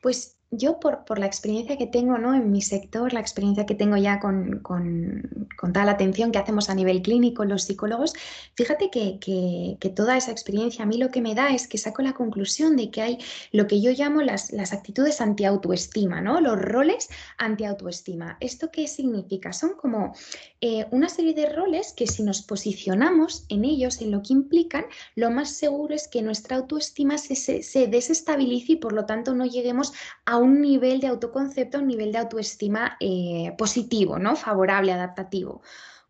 Pues 0.00 0.38
yo 0.50 0.78
por, 0.78 1.18
la 1.18 1.26
experiencia 1.26 1.76
que 1.76 1.86
tengo 1.86 2.18
¿no? 2.18 2.34
en 2.34 2.52
mi 2.52 2.62
sector, 2.62 3.12
la 3.12 3.20
experiencia 3.20 3.66
que 3.66 3.74
tengo 3.74 3.96
ya 3.96 4.20
con, 4.20 4.62
toda 4.62 5.84
la 5.84 5.92
atención 5.92 6.30
que 6.30 6.38
hacemos 6.38 6.70
a 6.70 6.74
nivel 6.74 7.02
clínico 7.02 7.44
los 7.44 7.64
psicólogos, 7.64 8.12
fíjate 8.54 8.90
que, 8.90 9.78
toda 9.96 10.16
esa 10.16 10.30
experiencia 10.30 10.84
a 10.84 10.86
mí 10.86 10.98
lo 10.98 11.10
que 11.10 11.20
me 11.20 11.34
da 11.34 11.54
es 11.54 11.66
que 11.66 11.78
saco 11.78 12.02
la 12.02 12.12
conclusión 12.12 12.76
de 12.76 12.90
que 12.90 13.02
hay 13.02 13.18
lo 13.52 13.66
que 13.66 13.80
yo 13.80 13.90
llamo 13.92 14.22
las, 14.22 14.52
las 14.52 14.72
actitudes 14.72 15.20
anti-autoestima, 15.20 16.20
¿no? 16.20 16.40
los 16.40 16.60
roles 16.60 17.08
anti-autoestima. 17.38 18.36
¿Esto 18.40 18.70
qué 18.70 18.86
significa? 18.86 19.52
Son 19.52 19.74
como 19.74 20.14
eh, 20.60 20.86
una 20.90 21.08
serie 21.08 21.34
de 21.34 21.52
roles 21.52 21.92
que 21.92 22.06
si 22.06 22.22
nos 22.22 22.42
posicionamos 22.42 23.46
en 23.48 23.64
ellos, 23.64 24.00
en 24.00 24.10
lo 24.10 24.22
que 24.22 24.32
implican, 24.32 24.84
lo 25.14 25.30
más 25.30 25.50
seguro 25.50 25.94
es 25.94 26.08
que 26.08 26.22
nuestra 26.22 26.56
autoestima 26.56 27.18
se, 27.18 27.34
se 27.34 27.86
desestabilice 27.86 28.72
y 28.72 28.76
por 28.76 28.92
lo 28.92 29.06
tanto 29.06 29.34
no 29.34 29.46
lleguemos 29.46 29.92
a 30.24 30.35
un 30.38 30.60
nivel 30.60 31.00
de 31.00 31.08
autoconcepto, 31.08 31.78
a 31.78 31.80
un 31.80 31.86
nivel 31.86 32.12
de 32.12 32.18
autoestima 32.18 32.96
eh, 33.00 33.54
positivo, 33.58 34.18
¿no? 34.18 34.36
favorable, 34.36 34.92
adaptativo. 34.92 35.62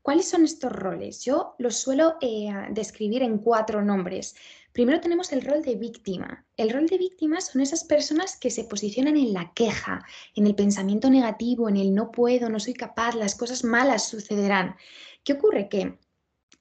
¿Cuáles 0.02 0.28
son 0.28 0.44
estos 0.44 0.72
roles? 0.72 1.24
Yo 1.24 1.54
los 1.58 1.76
suelo 1.76 2.14
eh, 2.20 2.48
describir 2.70 3.22
en 3.22 3.38
cuatro 3.38 3.82
nombres. 3.82 4.36
Primero 4.72 5.00
tenemos 5.00 5.32
el 5.32 5.42
rol 5.42 5.62
de 5.62 5.74
víctima. 5.74 6.46
El 6.56 6.70
rol 6.70 6.86
de 6.86 6.98
víctima 6.98 7.40
son 7.40 7.60
esas 7.60 7.82
personas 7.84 8.36
que 8.38 8.50
se 8.50 8.64
posicionan 8.64 9.16
en 9.16 9.32
la 9.32 9.52
queja, 9.54 10.04
en 10.34 10.46
el 10.46 10.54
pensamiento 10.54 11.10
negativo, 11.10 11.68
en 11.68 11.76
el 11.76 11.94
no 11.94 12.12
puedo, 12.12 12.48
no 12.48 12.60
soy 12.60 12.74
capaz, 12.74 13.14
las 13.14 13.34
cosas 13.34 13.64
malas 13.64 14.08
sucederán. 14.08 14.76
¿Qué 15.24 15.32
ocurre? 15.32 15.68
Que 15.68 15.98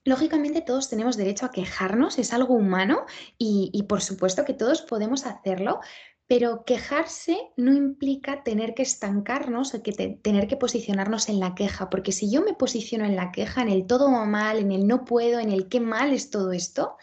Lógicamente 0.06 0.60
todos 0.60 0.88
tenemos 0.88 1.16
derecho 1.16 1.46
a 1.46 1.50
quejarnos, 1.50 2.20
es 2.20 2.32
algo 2.32 2.54
humano 2.54 3.06
y, 3.38 3.84
por 3.88 4.00
supuesto 4.00 4.44
que 4.44 4.54
todos 4.54 4.82
podemos 4.82 5.26
hacerlo, 5.26 5.80
pero 6.28 6.64
quejarse 6.64 7.38
no 7.56 7.72
implica 7.72 8.42
tener 8.42 8.74
que 8.74 8.82
estancarnos 8.82 9.74
o 9.74 9.82
que 9.82 9.92
tener 9.92 10.48
que 10.48 10.56
posicionarnos 10.56 11.28
en 11.28 11.38
la 11.38 11.54
queja, 11.54 11.88
porque 11.88 12.12
si 12.12 12.30
yo 12.30 12.42
me 12.42 12.54
posiciono 12.54 13.04
en 13.04 13.14
la 13.14 13.30
queja, 13.30 13.62
en 13.62 13.68
el 13.68 13.86
todo 13.86 14.08
mal, 14.08 14.58
en 14.58 14.72
el 14.72 14.86
no 14.88 15.04
puedo, 15.04 15.38
en 15.38 15.50
el 15.50 15.68
qué 15.68 15.78
mal 15.78 16.12
es 16.12 16.30
todo 16.30 16.50
esto, 16.50 16.96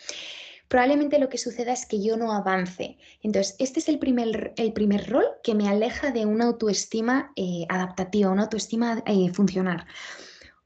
probablemente 0.68 1.20
lo 1.20 1.30
que 1.30 1.38
suceda 1.38 1.72
es 1.72 1.86
que 1.86 2.04
yo 2.04 2.18
no 2.18 2.34
avance. 2.34 2.98
Entonces, 3.22 3.56
este 3.60 3.80
es 3.80 3.88
el 3.88 4.00
primer, 4.00 4.54
el 4.58 4.74
primer 4.74 5.10
rol 5.10 5.26
que 5.42 5.56
me 5.56 5.70
aleja 5.70 6.12
de 6.12 6.26
una 6.26 6.46
autoestima 6.46 7.32
eh, 7.38 7.66
adaptativa, 7.70 8.30
una 8.30 8.44
autoestima 8.44 9.04
eh, 9.06 9.32
funcional. 9.32 9.86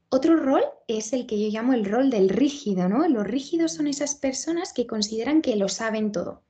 Otro 0.08 0.36
rol 0.36 0.64
es 0.88 1.12
el 1.12 1.26
que 1.26 1.38
yo 1.38 1.48
llamo 1.48 1.74
el 1.74 1.84
rol 1.84 2.10
del 2.10 2.30
rígido, 2.30 2.88
¿no? 2.88 3.06
Los 3.06 3.26
rígidos 3.26 3.74
son 3.74 3.86
esas 3.86 4.14
personas 4.16 4.72
que 4.72 4.86
consideran 4.86 5.42
que 5.42 5.54
lo 5.54 5.68
saben 5.68 6.10
todo 6.10 6.47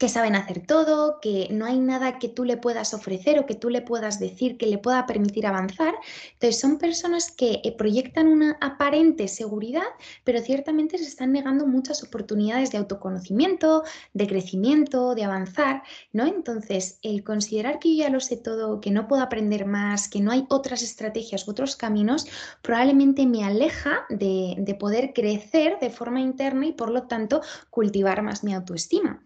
que 0.00 0.08
saben 0.08 0.34
hacer 0.34 0.66
todo, 0.66 1.20
que 1.20 1.48
no 1.50 1.66
hay 1.66 1.78
nada 1.78 2.18
que 2.18 2.30
tú 2.30 2.44
le 2.44 2.56
puedas 2.56 2.94
ofrecer 2.94 3.38
o 3.38 3.44
que 3.44 3.54
tú 3.54 3.68
le 3.68 3.82
puedas 3.82 4.18
decir 4.18 4.56
que 4.56 4.64
le 4.64 4.78
pueda 4.78 5.04
permitir 5.04 5.46
avanzar. 5.46 5.92
Entonces 6.32 6.58
son 6.58 6.78
personas 6.78 7.30
que 7.30 7.60
eh, 7.62 7.76
proyectan 7.76 8.26
una 8.26 8.56
aparente 8.62 9.28
seguridad, 9.28 9.84
pero 10.24 10.40
ciertamente 10.40 10.96
se 10.96 11.04
están 11.04 11.32
negando 11.32 11.66
muchas 11.66 12.02
oportunidades 12.02 12.70
de 12.70 12.78
autoconocimiento, 12.78 13.82
de 14.14 14.26
crecimiento, 14.26 15.14
de 15.14 15.24
avanzar, 15.24 15.82
¿no? 16.14 16.24
Entonces, 16.24 16.98
el 17.02 17.22
considerar 17.22 17.78
que 17.78 17.94
yo 17.94 18.04
ya 18.04 18.08
lo 18.08 18.20
sé 18.20 18.38
todo, 18.38 18.80
que 18.80 18.90
no 18.90 19.06
puedo 19.06 19.22
aprender 19.22 19.66
más, 19.66 20.08
que 20.08 20.22
no 20.22 20.30
hay 20.30 20.46
otras 20.48 20.82
estrategias, 20.82 21.46
otros 21.46 21.76
caminos, 21.76 22.26
probablemente 22.62 23.26
me 23.26 23.44
aleja 23.44 24.06
de, 24.08 24.54
de 24.56 24.74
poder 24.74 25.12
crecer 25.12 25.76
de 25.78 25.90
forma 25.90 26.20
interna 26.20 26.64
y 26.64 26.72
por 26.72 26.90
lo 26.90 27.02
tanto 27.02 27.42
cultivar 27.68 28.22
más 28.22 28.42
mi 28.42 28.54
autoestima. 28.54 29.22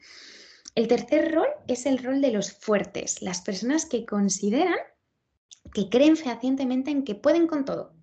El 0.75 0.88
tercer 0.88 1.33
rol 1.33 1.49
es 1.69 1.87
el 1.87 1.99
rol 1.99 2.21
de 2.21 2.33
los 2.33 2.52
fuertes, 2.52 3.23
las 3.23 3.43
personas 3.43 3.87
que 3.87 4.04
consideran, 4.04 4.78
que 5.73 5.88
creen 5.88 6.16
fehacientemente 6.16 6.90
en 6.90 7.04
que 7.04 7.14
pueden 7.14 7.47
con 7.47 7.64
todo. 7.64 7.95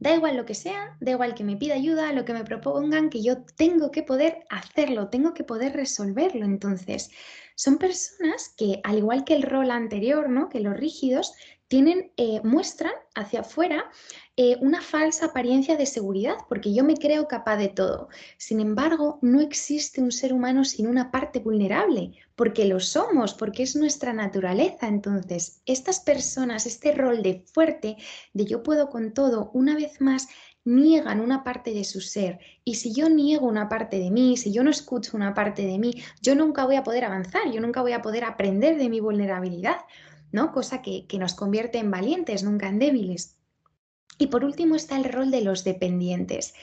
Da 0.00 0.14
igual 0.14 0.36
lo 0.36 0.46
que 0.46 0.54
sea, 0.54 0.96
da 1.00 1.12
igual 1.12 1.34
que 1.34 1.44
me 1.44 1.56
pida 1.56 1.74
ayuda, 1.74 2.12
lo 2.12 2.24
que 2.24 2.32
me 2.32 2.42
propongan, 2.42 3.10
que 3.10 3.22
yo 3.22 3.44
tengo 3.44 3.90
que 3.90 4.02
poder 4.02 4.44
hacerlo, 4.48 5.08
tengo 5.08 5.34
que 5.34 5.44
poder 5.44 5.74
resolverlo. 5.74 6.46
Entonces, 6.46 7.10
son 7.54 7.76
personas 7.76 8.54
que, 8.56 8.80
al 8.82 8.98
igual 8.98 9.24
que 9.24 9.36
el 9.36 9.42
rol 9.42 9.70
anterior, 9.70 10.30
¿no? 10.30 10.48
que 10.48 10.60
los 10.60 10.74
rígidos, 10.74 11.34
tienen, 11.70 12.10
eh, 12.16 12.40
muestran 12.42 12.92
hacia 13.14 13.42
afuera 13.42 13.88
eh, 14.36 14.56
una 14.60 14.80
falsa 14.80 15.26
apariencia 15.26 15.76
de 15.76 15.86
seguridad, 15.86 16.34
porque 16.48 16.74
yo 16.74 16.82
me 16.82 16.96
creo 16.96 17.28
capaz 17.28 17.58
de 17.58 17.68
todo. 17.68 18.08
Sin 18.38 18.58
embargo, 18.58 19.20
no 19.22 19.40
existe 19.40 20.02
un 20.02 20.10
ser 20.10 20.32
humano 20.32 20.64
sin 20.64 20.88
una 20.88 21.12
parte 21.12 21.38
vulnerable, 21.38 22.10
porque 22.34 22.64
lo 22.64 22.80
somos, 22.80 23.34
porque 23.34 23.62
es 23.62 23.76
nuestra 23.76 24.12
naturaleza. 24.12 24.88
Entonces, 24.88 25.62
estas 25.64 26.00
personas, 26.00 26.66
este 26.66 26.92
rol 26.92 27.22
de 27.22 27.44
fuerte, 27.54 27.96
de 28.32 28.44
yo 28.46 28.64
puedo 28.64 28.90
con 28.90 29.14
todo, 29.14 29.52
una 29.54 29.76
vez 29.76 30.00
más, 30.00 30.26
niegan 30.64 31.20
una 31.20 31.44
parte 31.44 31.72
de 31.72 31.84
su 31.84 32.00
ser. 32.00 32.40
Y 32.64 32.74
si 32.74 32.92
yo 32.92 33.08
niego 33.08 33.46
una 33.46 33.68
parte 33.68 34.00
de 34.00 34.10
mí, 34.10 34.36
si 34.36 34.52
yo 34.52 34.64
no 34.64 34.70
escucho 34.70 35.16
una 35.16 35.34
parte 35.34 35.64
de 35.64 35.78
mí, 35.78 36.02
yo 36.20 36.34
nunca 36.34 36.64
voy 36.64 36.74
a 36.74 36.82
poder 36.82 37.04
avanzar, 37.04 37.50
yo 37.52 37.60
nunca 37.60 37.80
voy 37.80 37.92
a 37.92 38.02
poder 38.02 38.24
aprender 38.24 38.76
de 38.76 38.88
mi 38.88 38.98
vulnerabilidad. 38.98 39.76
Cosa 40.52 40.82
que, 40.82 41.06
nos 41.18 41.34
convierte 41.34 41.78
en 41.78 41.90
valientes, 41.90 42.42
nunca 42.42 42.68
en 42.68 42.78
débiles. 42.78 43.36
Y 44.18 44.28
por 44.28 44.44
último 44.44 44.76
está 44.76 44.96
el 44.96 45.04
rol 45.04 45.30
de 45.30 45.40
los 45.40 45.64
dependientes. 45.64 46.54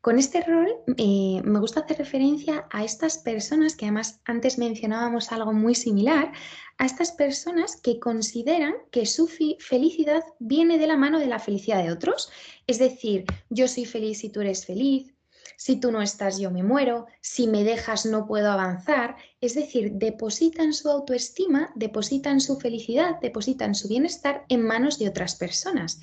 Con 0.00 0.18
este 0.18 0.40
rol 0.40 0.68
eh, 0.96 1.40
me 1.44 1.60
gusta 1.60 1.80
hacer 1.80 1.98
referencia 1.98 2.66
a 2.72 2.82
estas 2.82 3.18
personas, 3.18 3.76
que 3.76 3.84
además 3.84 4.20
antes 4.24 4.58
mencionábamos 4.58 5.30
algo 5.30 5.52
muy 5.52 5.76
similar, 5.76 6.32
a 6.78 6.86
estas 6.86 7.12
personas 7.12 7.76
que 7.76 8.00
consideran 8.00 8.74
que 8.90 9.06
su 9.06 9.28
felicidad 9.28 10.24
viene 10.40 10.78
de 10.78 10.88
la 10.88 10.96
mano 10.96 11.20
de 11.20 11.28
la 11.28 11.38
felicidad 11.38 11.84
de 11.84 11.92
otros. 11.92 12.30
Es 12.66 12.80
decir, 12.80 13.24
yo 13.50 13.68
soy 13.68 13.84
feliz 13.84 14.18
si 14.18 14.30
tú 14.30 14.40
eres 14.40 14.66
feliz, 14.66 15.11
si 15.56 15.76
tú 15.76 15.92
no 15.92 16.02
estás 16.02 16.38
yo 16.38 16.50
me 16.50 16.62
muero, 16.62 17.06
si 17.20 17.46
me 17.46 17.64
dejas 17.64 18.06
no 18.06 18.26
puedo 18.26 18.50
avanzar. 18.50 19.16
Es 19.40 19.54
decir, 19.54 19.92
depositan 19.92 20.72
su 20.72 20.88
autoestima, 20.88 21.72
depositan 21.74 22.40
su 22.40 22.58
felicidad, 22.58 23.20
depositan 23.20 23.74
su 23.74 23.88
bienestar 23.88 24.44
en 24.48 24.62
manos 24.62 24.98
de 24.98 25.08
otras 25.08 25.36
personas. 25.36 26.00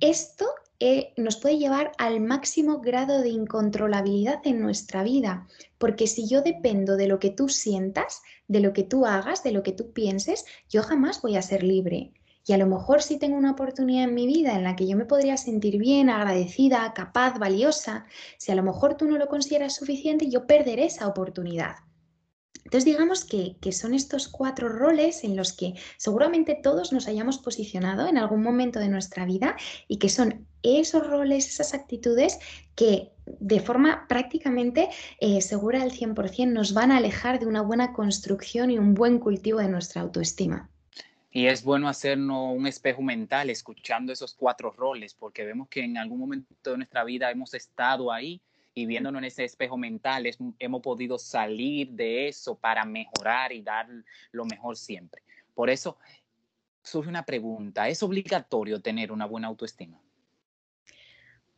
Esto 0.00 0.46
eh, 0.80 1.12
nos 1.16 1.36
puede 1.36 1.58
llevar 1.58 1.92
al 1.98 2.20
máximo 2.20 2.80
grado 2.80 3.22
de 3.22 3.28
incontrolabilidad 3.28 4.40
en 4.44 4.60
nuestra 4.60 5.02
vida, 5.02 5.46
porque 5.78 6.06
si 6.06 6.28
yo 6.28 6.42
dependo 6.42 6.96
de 6.96 7.06
lo 7.06 7.18
que 7.18 7.30
tú 7.30 7.48
sientas, 7.48 8.22
de 8.48 8.60
lo 8.60 8.72
que 8.72 8.82
tú 8.82 9.06
hagas, 9.06 9.42
de 9.42 9.52
lo 9.52 9.62
que 9.62 9.72
tú 9.72 9.92
pienses, 9.92 10.44
yo 10.68 10.82
jamás 10.82 11.22
voy 11.22 11.36
a 11.36 11.42
ser 11.42 11.62
libre. 11.62 12.12
Y 12.46 12.52
a 12.52 12.58
lo 12.58 12.66
mejor 12.66 13.02
si 13.02 13.18
tengo 13.18 13.36
una 13.36 13.52
oportunidad 13.52 14.04
en 14.04 14.14
mi 14.14 14.26
vida 14.26 14.54
en 14.54 14.64
la 14.64 14.76
que 14.76 14.86
yo 14.86 14.96
me 14.96 15.06
podría 15.06 15.36
sentir 15.36 15.78
bien, 15.78 16.10
agradecida, 16.10 16.92
capaz, 16.94 17.38
valiosa, 17.38 18.06
si 18.38 18.52
a 18.52 18.54
lo 18.54 18.62
mejor 18.62 18.96
tú 18.96 19.06
no 19.06 19.16
lo 19.16 19.28
consideras 19.28 19.76
suficiente, 19.76 20.28
yo 20.28 20.46
perderé 20.46 20.84
esa 20.84 21.08
oportunidad. 21.08 21.76
Entonces 22.64 22.86
digamos 22.86 23.24
que, 23.24 23.56
son 23.72 23.94
estos 23.94 24.28
cuatro 24.28 24.68
roles 24.68 25.22
en 25.22 25.36
los 25.36 25.52
que 25.52 25.74
seguramente 25.98 26.58
todos 26.60 26.92
nos 26.92 27.08
hayamos 27.08 27.38
posicionado 27.38 28.06
en 28.08 28.16
algún 28.16 28.42
momento 28.42 28.78
de 28.78 28.88
nuestra 28.88 29.26
vida 29.26 29.56
y 29.86 29.98
que 29.98 30.08
son 30.08 30.46
esos 30.62 31.06
roles, 31.06 31.46
esas 31.46 31.74
actitudes 31.74 32.38
que 32.74 33.12
de 33.26 33.60
forma 33.60 34.06
prácticamente 34.08 34.88
eh, 35.20 35.42
segura 35.42 35.82
al 35.82 35.92
100% 35.92 36.52
nos 36.52 36.72
van 36.72 36.90
a 36.90 36.96
alejar 36.96 37.38
de 37.38 37.46
una 37.46 37.60
buena 37.60 37.92
construcción 37.92 38.70
y 38.70 38.78
un 38.78 38.94
buen 38.94 39.18
cultivo 39.18 39.58
de 39.58 39.68
nuestra 39.68 40.00
autoestima. 40.00 40.70
Y 41.36 41.48
es 41.48 41.64
bueno 41.64 41.88
hacernos 41.88 42.56
un 42.56 42.68
espejo 42.68 43.02
mental 43.02 43.50
escuchando 43.50 44.12
esos 44.12 44.34
cuatro 44.34 44.70
roles, 44.70 45.14
porque 45.14 45.44
vemos 45.44 45.66
que 45.68 45.82
en 45.82 45.98
algún 45.98 46.20
momento 46.20 46.70
de 46.70 46.76
nuestra 46.76 47.02
vida 47.02 47.28
hemos 47.28 47.54
estado 47.54 48.12
ahí 48.12 48.40
y 48.72 48.86
viéndonos 48.86 49.18
en 49.18 49.24
ese 49.24 49.44
espejo 49.44 49.76
mental 49.76 50.30
hemos 50.60 50.80
podido 50.80 51.18
salir 51.18 51.90
de 51.90 52.28
eso 52.28 52.54
para 52.54 52.84
mejorar 52.84 53.52
y 53.52 53.62
dar 53.62 53.88
lo 54.30 54.44
mejor 54.44 54.76
siempre. 54.76 55.24
Por 55.54 55.70
eso 55.70 55.98
surge 56.84 57.08
una 57.08 57.26
pregunta, 57.26 57.88
¿es 57.88 58.00
obligatorio 58.04 58.80
tener 58.80 59.10
una 59.10 59.26
buena 59.26 59.48
autoestima? 59.48 60.03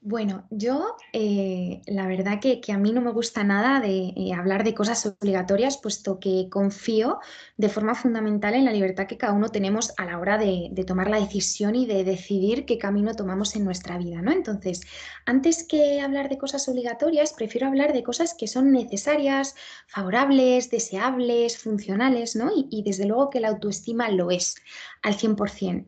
Bueno, 0.00 0.46
yo 0.50 0.96
eh, 1.12 1.80
la 1.86 2.06
verdad 2.06 2.38
que, 2.40 2.60
a 2.72 2.78
mí 2.78 2.92
no 2.92 3.00
me 3.00 3.10
gusta 3.10 3.42
nada 3.42 3.80
de 3.80 4.12
eh, 4.16 4.34
hablar 4.34 4.62
de 4.62 4.72
cosas 4.72 5.04
obligatorias, 5.04 5.78
puesto 5.78 6.20
que 6.20 6.48
confío 6.48 7.18
de 7.56 7.68
forma 7.68 7.96
fundamental 7.96 8.54
en 8.54 8.66
la 8.66 8.72
libertad 8.72 9.08
que 9.08 9.16
cada 9.16 9.32
uno 9.32 9.48
tenemos 9.48 9.92
a 9.96 10.04
la 10.04 10.20
hora 10.20 10.38
de, 10.38 10.70
tomar 10.86 11.10
la 11.10 11.18
decisión 11.18 11.74
y 11.74 11.86
de 11.86 12.04
decidir 12.04 12.66
qué 12.66 12.78
camino 12.78 13.14
tomamos 13.16 13.56
en 13.56 13.64
nuestra 13.64 13.98
vida, 13.98 14.22
¿no? 14.22 14.30
Entonces, 14.30 14.82
antes 15.24 15.66
que 15.66 16.00
hablar 16.00 16.28
de 16.28 16.38
cosas 16.38 16.68
obligatorias, 16.68 17.32
prefiero 17.32 17.66
hablar 17.66 17.92
de 17.92 18.04
cosas 18.04 18.34
que 18.34 18.46
son 18.46 18.70
necesarias, 18.70 19.56
favorables, 19.88 20.70
deseables, 20.70 21.58
funcionales, 21.58 22.36
¿no? 22.36 22.52
Y, 22.54 22.68
y 22.70 22.84
desde 22.84 23.06
luego 23.06 23.30
que 23.30 23.40
la 23.40 23.48
autoestima 23.48 24.08
lo 24.10 24.30
es 24.30 24.54
al 25.02 25.14
100%. 25.14 25.86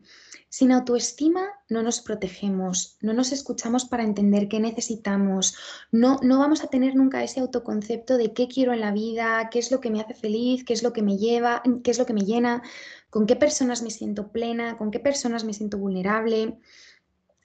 Sin 0.49 0.71
autoestima 0.71 1.45
no 1.69 1.83
nos 1.83 2.01
protegemos, 2.01 2.97
no 3.01 3.13
nos 3.13 3.31
escuchamos 3.31 3.85
para 3.85 4.03
entender 4.03 4.47
qué 4.47 4.59
necesitamos, 4.59 5.55
no, 5.91 6.17
no 6.23 6.39
vamos 6.39 6.63
a 6.63 6.67
tener 6.67 6.95
nunca 6.95 7.23
ese 7.23 7.39
autoconcepto 7.39 8.17
de 8.17 8.33
qué 8.33 8.47
quiero 8.47 8.73
en 8.73 8.81
la 8.81 8.91
vida, 8.91 9.49
qué 9.51 9.59
es 9.59 9.69
lo 9.69 9.79
que 9.79 9.91
me 9.91 10.01
hace 10.01 10.15
feliz, 10.15 10.63
qué 10.63 10.73
es 10.73 10.81
lo 10.81 10.91
que 10.91 11.03
me 11.03 11.17
lleva, 11.17 11.61
qué 11.83 11.91
es 11.91 11.99
lo 11.99 12.07
que 12.07 12.13
me 12.13 12.25
llena, 12.25 12.63
con 13.11 13.27
qué 13.27 13.35
personas 13.35 13.83
me 13.83 13.91
siento 13.91 14.31
plena, 14.31 14.75
con 14.75 14.89
qué 14.89 14.99
personas 14.99 15.43
me 15.43 15.53
siento 15.53 15.77
vulnerable. 15.77 16.57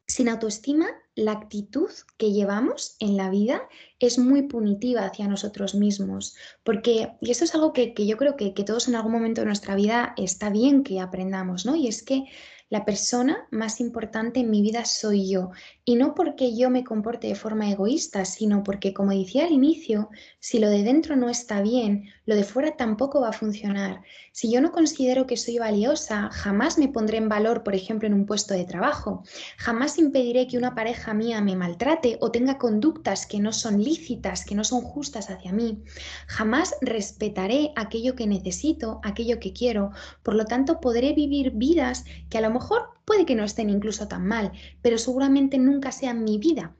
Sin 0.07 0.31
autoestima, 0.31 0.87
la 1.15 1.33
actitud 1.33 1.91
que 2.17 2.33
llevamos 2.33 2.97
en 3.01 3.19
la 3.19 3.29
vida 3.29 3.69
es 3.99 4.19
muy 4.19 4.43
punitiva 4.43 5.05
hacia 5.05 5.29
nosotros 5.29 5.75
mismos, 5.75 6.37
porque, 6.63 7.13
y 7.21 7.31
esto 7.31 7.45
es 7.45 7.55
algo 7.55 7.75
que, 7.75 7.95
yo 7.95 8.17
creo 8.17 8.37
que, 8.37 8.55
que, 8.55 8.65
todos 8.65 8.89
en 8.89 8.97
algún 8.97 9.13
momento 9.13 9.43
de 9.43 9.47
nuestra 9.47 9.75
vida 9.75 10.15
está 10.17 10.49
bien 10.49 10.85
que 10.85 11.01
aprendamos, 11.01 11.65
¿no? 11.67 11.75
Y 11.75 11.89
es 11.89 12.03
que 12.03 12.25
la 12.71 12.85
persona 12.85 13.47
más 13.51 13.81
importante 13.81 14.41
en 14.41 14.51
mi 14.51 14.63
vida 14.63 14.85
soy 14.85 15.31
yo. 15.31 15.51
Y 15.85 15.97
no 15.97 16.15
porque 16.15 16.57
yo 16.57 16.71
me 16.71 16.83
comporte 16.83 17.27
de 17.27 17.35
forma 17.35 17.71
egoísta, 17.71 18.25
sino 18.25 18.65
porque, 18.65 18.95
como 18.95 19.13
decía 19.13 19.45
al 19.45 19.53
inicio, 19.53 20.09
si 20.41 20.59
lo 20.59 20.71
de 20.71 20.83
dentro 20.83 21.15
no 21.15 21.29
está 21.29 21.61
bien, 21.61 22.05
lo 22.25 22.35
de 22.35 22.45
fuera 22.45 22.77
tampoco 22.77 23.21
va 23.21 23.29
a 23.29 23.33
funcionar. 23.33 24.01
Si 24.33 24.51
yo 24.51 24.63
no 24.63 24.73
considero 24.73 25.27
que 25.27 25.37
soy 25.37 25.59
valiosa, 25.59 26.31
jamás 26.33 26.79
me 26.79 26.89
pondré 26.89 27.19
en 27.19 27.29
valor, 27.29 27.63
por 27.63 27.75
ejemplo, 27.75 28.09
en 28.09 28.15
un 28.15 28.25
puesto 28.25 28.55
de 28.55 28.65
trabajo. 28.65 29.23
Jamás 29.59 29.99
impediré 29.99 30.47
que 30.47 30.57
una 30.57 30.75
pareja 30.75 31.13
mía 31.13 31.43
me 31.43 31.57
maltrate 31.57 32.17
o 32.21 32.31
tenga 32.31 32.57
conductas 32.57 33.27
que 33.27 33.41
no 33.41 33.53
son 33.53 33.85
lícitas, 33.85 34.45
que 34.45 34.55
no 34.55 34.65
son 34.65 34.81
justas 34.81 35.29
hacia 35.29 35.53
mí. 35.53 35.83
Jamás 36.29 36.75
respetaré 36.81 37.73
aquello 37.77 38.17
que 38.17 38.27
necesito, 38.27 39.01
aquello 39.03 39.39
que 39.39 39.53
quiero. 39.53 39.91
Por 40.23 40.35
lo 40.35 40.47
tanto, 40.47 40.81
podré 40.81 41.13
vivir 41.13 41.51
vidas 41.53 42.05
que 42.31 42.39
a 42.39 42.41
lo 42.41 42.51
mejor 42.55 42.89
puede 43.05 43.27
que 43.27 43.35
no 43.35 43.45
estén 43.45 43.69
incluso 43.71 44.09
tan 44.09 44.27
mal, 44.27 44.53
pero 44.83 44.97
seguramente 44.99 45.59
nunca 45.59 45.93
sean 45.93 46.25
mi 46.25 46.39
vida. 46.39 46.75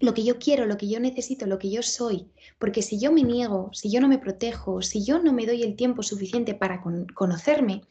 lo 0.00 0.14
que 0.14 0.24
yo 0.24 0.40
quiero, 0.40 0.66
lo 0.66 0.76
que 0.76 0.88
yo 0.88 0.98
necesito, 0.98 1.46
lo 1.46 1.60
que 1.60 1.70
yo 1.70 1.80
soy. 1.80 2.28
Porque 2.58 2.82
si 2.82 2.98
yo 2.98 3.12
me 3.12 3.22
niego, 3.22 3.70
si 3.72 3.88
yo 3.88 4.00
no 4.00 4.08
me 4.08 4.18
protejo, 4.18 4.82
si 4.82 5.04
yo 5.04 5.20
no 5.20 5.32
me 5.32 5.46
doy 5.46 5.62
el 5.62 5.76
tiempo 5.76 6.02
suficiente 6.02 6.54
para 6.54 6.82
conocerme, 7.14 7.82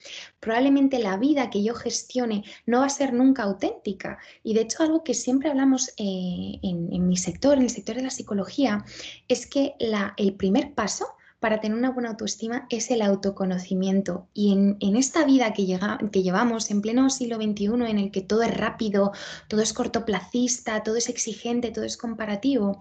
probablemente 0.41 0.99
la 0.99 1.15
vida 1.15 1.49
que 1.49 1.63
yo 1.63 1.73
gestione 1.73 2.43
no 2.65 2.79
va 2.81 2.87
a 2.87 2.89
ser 2.89 3.13
nunca 3.13 3.43
auténtica. 3.43 4.17
Y 4.43 4.53
de 4.53 4.61
hecho 4.63 4.83
algo 4.83 5.05
que 5.05 5.13
siempre 5.13 5.49
hablamos 5.49 5.93
eh, 5.95 6.59
en, 6.61 7.07
mi 7.07 7.15
sector, 7.15 7.57
en 7.57 7.63
el 7.63 7.69
sector 7.69 7.95
de 7.95 8.03
la 8.03 8.09
psicología, 8.09 8.83
es 9.29 9.47
que 9.47 9.75
el 10.17 10.33
primer 10.33 10.73
paso 10.73 11.15
para 11.41 11.59
tener 11.59 11.75
una 11.75 11.89
buena 11.89 12.09
autoestima 12.09 12.67
es 12.69 12.91
el 12.91 13.01
autoconocimiento. 13.01 14.27
Y 14.31 14.53
en, 14.53 14.95
esta 14.95 15.25
vida 15.25 15.53
que, 15.53 15.79
que 16.11 16.21
llevamos 16.21 16.69
en 16.69 16.83
pleno 16.83 17.09
siglo 17.09 17.37
XXI, 17.37 17.65
en 17.89 17.97
el 17.97 18.11
que 18.11 18.21
todo 18.21 18.43
es 18.43 18.55
rápido, 18.55 19.11
todo 19.47 19.61
es 19.61 19.73
cortoplacista, 19.73 20.83
todo 20.83 20.97
es 20.97 21.09
exigente, 21.09 21.71
todo 21.71 21.83
es 21.83 21.97
comparativo, 21.97 22.79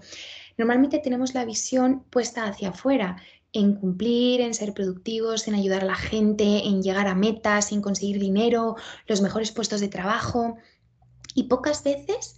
normalmente 0.59 0.99
tenemos 0.99 1.33
la 1.33 1.47
visión 1.47 2.05
puesta 2.11 2.45
hacia 2.45 2.69
afuera 2.69 3.17
en 3.55 3.77
cumplir, 3.77 4.43
en 4.43 4.53
ser 4.53 4.75
productivos, 4.75 5.49
en 5.49 5.55
ayudar 5.55 5.81
a 5.83 5.87
la 5.87 5.97
gente, 5.97 6.69
en 6.69 6.83
llegar 6.83 7.09
a 7.09 7.15
metas, 7.15 7.73
en 7.73 7.81
conseguir 7.81 8.19
dinero, 8.21 8.77
los 9.07 9.23
mejores 9.23 9.53
puestos 9.53 9.81
de 9.81 9.89
trabajo. 9.89 10.59
Y 11.35 11.45
pocas 11.45 11.83
veces 11.83 12.37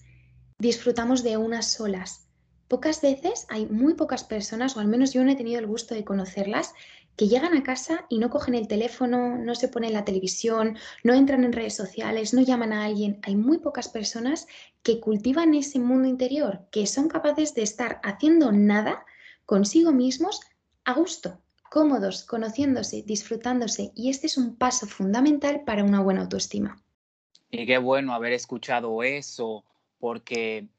disfrutamos 0.59 1.25
de 1.25 1.37
unas 1.37 1.73
solas, 1.73 2.29
Pocas 2.73 3.03
veces 3.03 3.45
hay 3.51 3.67
muy 3.67 3.93
pocas 3.93 4.25
personas, 4.25 4.79
o 4.79 4.81
al 4.81 4.89
menos 4.89 5.13
yo 5.13 5.23
no 5.23 5.31
he 5.31 5.37
tenido 5.37 5.59
el 5.61 5.67
gusto 5.67 5.95
de 5.95 6.07
conocerlas, 6.07 6.73
que 7.19 7.29
llegan 7.29 7.55
a 7.55 7.63
casa 7.63 8.07
y 8.09 8.17
no 8.17 8.31
cogen 8.31 8.55
el 8.55 8.67
teléfono, 8.67 9.37
no 9.37 9.55
se 9.55 9.69
ponen 9.69 9.93
la 9.93 10.07
televisión, 10.07 10.79
no 11.05 11.13
entran 11.13 11.45
en 11.45 11.53
redes 11.53 11.77
sociales, 11.77 12.33
no 12.33 12.41
llaman 12.41 12.73
a 12.73 12.87
alguien. 12.87 13.21
Hay 13.25 13.37
muy 13.37 13.59
pocas 13.59 13.91
personas 13.91 14.47
que 14.83 15.01
cultivan 15.01 15.53
ese 15.53 15.81
mundo 15.81 16.09
interior, 16.09 16.61
que 16.71 16.87
son 16.87 17.09
capaces 17.09 17.55
de 17.55 17.61
estar 17.61 18.01
haciendo 18.03 18.53
nada 18.53 19.05
consigo 19.45 19.93
mismos 19.93 20.41
a 20.87 20.95
gusto, 20.95 21.43
cómodos, 21.69 22.25
conociéndose, 22.25 23.03
disfrutándose. 23.03 23.93
Y 23.95 24.09
este 24.09 24.29
es 24.29 24.39
un 24.39 24.57
paso 24.57 24.87
fundamental 24.87 25.65
para 25.67 25.85
una 25.85 26.01
buena 26.01 26.23
autoestima. 26.23 26.83
Y 27.51 27.67
qué 27.67 27.77
bueno 27.77 28.15
haber 28.15 28.33
escuchado 28.33 29.03
eso, 29.03 29.63
porque 29.99 30.71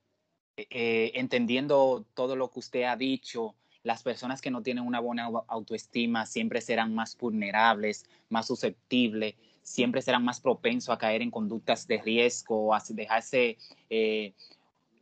eh, 0.56 1.12
entendiendo 1.16 2.06
todo 2.14 2.36
lo 2.36 2.52
que 2.52 2.60
usted 2.60 2.84
ha 2.84 2.96
dicho, 2.96 3.56
las 3.84 4.04
personas 4.04 4.42
que 4.42 4.52
no 4.52 4.62
tienen 4.62 4.86
una 4.86 5.00
buena 5.00 5.30
autoestima 5.48 6.26
siempre 6.26 6.62
serán 6.62 6.94
más 6.94 7.18
vulnerables, 7.18 8.06
más 8.30 8.48
susceptibles, 8.48 9.36
siempre 9.62 10.02
serán 10.02 10.24
más 10.24 10.40
propensos 10.40 10.94
a 10.94 10.98
caer 10.98 11.22
en 11.22 11.32
conductas 11.32 11.88
de 11.88 12.02
riesgo, 12.02 12.74
a 12.74 12.82
dejarse 12.90 13.58
eh, 13.90 14.34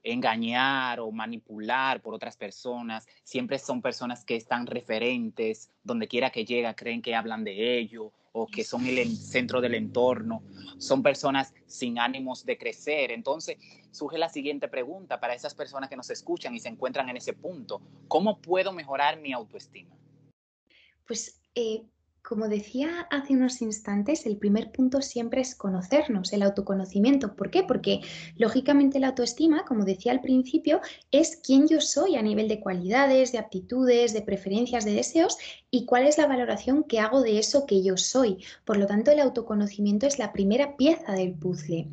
engañar 0.03 0.99
o 0.99 1.11
manipular 1.11 2.01
por 2.01 2.13
otras 2.13 2.37
personas. 2.37 3.07
Siempre 3.23 3.59
son 3.59 3.81
personas 3.81 4.23
que 4.23 4.35
están 4.35 4.65
referentes, 4.65 5.69
donde 5.83 6.07
quiera 6.07 6.31
que 6.31 6.45
llega, 6.45 6.75
creen 6.75 7.01
que 7.01 7.13
hablan 7.13 7.43
de 7.43 7.77
ello 7.77 8.13
o 8.33 8.47
que 8.47 8.63
son 8.63 8.85
el 8.85 9.17
centro 9.17 9.61
del 9.61 9.75
entorno. 9.75 10.43
Son 10.77 11.03
personas 11.03 11.53
sin 11.65 11.99
ánimos 11.99 12.45
de 12.45 12.57
crecer. 12.57 13.11
Entonces, 13.11 13.57
surge 13.91 14.17
la 14.17 14.29
siguiente 14.29 14.67
pregunta 14.67 15.19
para 15.19 15.33
esas 15.33 15.53
personas 15.53 15.89
que 15.89 15.97
nos 15.97 16.09
escuchan 16.09 16.55
y 16.55 16.59
se 16.59 16.69
encuentran 16.69 17.09
en 17.09 17.17
ese 17.17 17.33
punto. 17.33 17.81
¿Cómo 18.07 18.41
puedo 18.41 18.71
mejorar 18.71 19.19
mi 19.19 19.33
autoestima? 19.33 19.95
Pues 21.05 21.41
eh, 21.55 21.83
como 22.23 22.47
decía 22.47 23.07
hace 23.09 23.33
unos 23.33 23.61
instantes, 23.61 24.25
el 24.25 24.37
primer 24.37 24.71
punto 24.71 25.01
siempre 25.01 25.41
es 25.41 25.55
conocernos, 25.55 26.31
el 26.33 26.43
autoconocimiento. 26.43 27.35
¿Por 27.35 27.49
qué? 27.49 27.63
Porque 27.63 28.01
lógicamente 28.37 28.99
la 28.99 29.09
autoestima, 29.09 29.65
como 29.65 29.85
decía 29.85 30.11
al 30.11 30.21
principio, 30.21 30.81
es 31.11 31.37
quién 31.37 31.67
yo 31.67 31.81
soy 31.81 32.15
a 32.15 32.21
nivel 32.21 32.47
de 32.47 32.59
cualidades, 32.59 33.31
de 33.31 33.39
aptitudes, 33.39 34.13
de 34.13 34.21
preferencias, 34.21 34.85
de 34.85 34.93
deseos 34.93 35.37
y 35.69 35.85
cuál 35.85 36.07
es 36.07 36.17
la 36.17 36.27
valoración 36.27 36.83
que 36.83 36.99
hago 36.99 37.21
de 37.21 37.39
eso 37.39 37.65
que 37.65 37.83
yo 37.83 37.97
soy. 37.97 38.37
Por 38.65 38.77
lo 38.77 38.85
tanto, 38.85 39.11
el 39.11 39.19
autoconocimiento 39.19 40.05
es 40.05 40.19
la 40.19 40.31
primera 40.31 40.77
pieza 40.77 41.13
del 41.13 41.33
puzzle. 41.33 41.89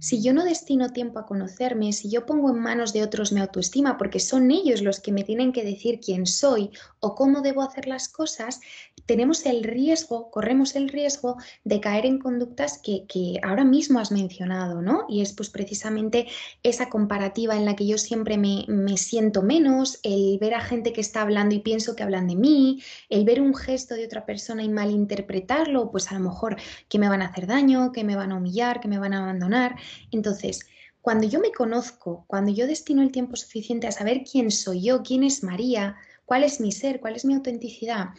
Si 0.00 0.22
yo 0.22 0.32
no 0.32 0.44
destino 0.44 0.90
tiempo 0.90 1.18
a 1.18 1.26
conocerme, 1.26 1.92
si 1.92 2.10
yo 2.10 2.24
pongo 2.24 2.48
en 2.48 2.58
manos 2.58 2.94
de 2.94 3.02
otros 3.02 3.32
mi 3.32 3.40
autoestima, 3.40 3.98
porque 3.98 4.18
son 4.18 4.50
ellos 4.50 4.80
los 4.80 4.98
que 4.98 5.12
me 5.12 5.24
tienen 5.24 5.52
que 5.52 5.62
decir 5.62 6.00
quién 6.00 6.24
soy 6.26 6.70
o 7.00 7.14
cómo 7.14 7.42
debo 7.42 7.60
hacer 7.60 7.86
las 7.86 8.08
cosas, 8.08 8.60
tenemos 9.04 9.44
el 9.44 9.62
riesgo, 9.62 10.30
corremos 10.30 10.74
el 10.74 10.88
riesgo 10.88 11.36
de 11.64 11.80
caer 11.80 12.06
en 12.06 12.18
conductas 12.18 12.80
que, 12.82 13.04
ahora 13.42 13.64
mismo 13.64 13.98
has 13.98 14.10
mencionado, 14.10 14.80
¿no? 14.80 15.04
Y 15.08 15.20
es 15.20 15.34
pues 15.34 15.50
precisamente 15.50 16.28
esa 16.62 16.88
comparativa 16.88 17.56
en 17.56 17.66
la 17.66 17.76
que 17.76 17.86
yo 17.86 17.98
siempre 17.98 18.38
me, 18.38 18.64
me 18.68 18.96
siento 18.96 19.42
menos, 19.42 20.00
el 20.02 20.38
ver 20.38 20.54
a 20.54 20.60
gente 20.60 20.94
que 20.94 21.02
está 21.02 21.22
hablando 21.22 21.54
y 21.54 21.58
pienso 21.58 21.94
que 21.94 22.02
hablan 22.02 22.26
de 22.26 22.36
mí, 22.36 22.82
el 23.10 23.24
ver 23.24 23.42
un 23.42 23.54
gesto 23.54 23.94
de 23.94 24.06
otra 24.06 24.24
persona 24.24 24.62
y 24.62 24.68
malinterpretarlo, 24.70 25.90
pues 25.90 26.10
a 26.10 26.14
lo 26.14 26.20
mejor 26.20 26.56
que 26.88 26.98
me 26.98 27.08
van 27.08 27.20
a 27.20 27.26
hacer 27.26 27.46
daño, 27.46 27.92
que 27.92 28.04
me 28.04 28.16
van 28.16 28.32
a 28.32 28.36
humillar, 28.36 28.80
que 28.80 28.88
me 28.88 28.98
van 28.98 29.12
a 29.12 29.22
abandonar. 29.24 29.76
Entonces, 30.10 30.60
cuando 31.00 31.26
yo 31.26 31.40
me 31.40 31.52
conozco, 31.52 32.24
cuando 32.26 32.52
yo 32.52 32.66
destino 32.66 33.02
el 33.02 33.12
tiempo 33.12 33.36
suficiente 33.36 33.86
a 33.86 33.92
saber 33.92 34.22
quién 34.30 34.50
soy 34.50 34.82
yo, 34.82 35.02
quién 35.02 35.24
es 35.24 35.42
María, 35.42 35.96
cuál 36.26 36.44
es 36.44 36.60
mi 36.60 36.72
ser, 36.72 37.00
cuál 37.00 37.16
es 37.16 37.24
mi 37.24 37.34
autenticidad, 37.34 38.10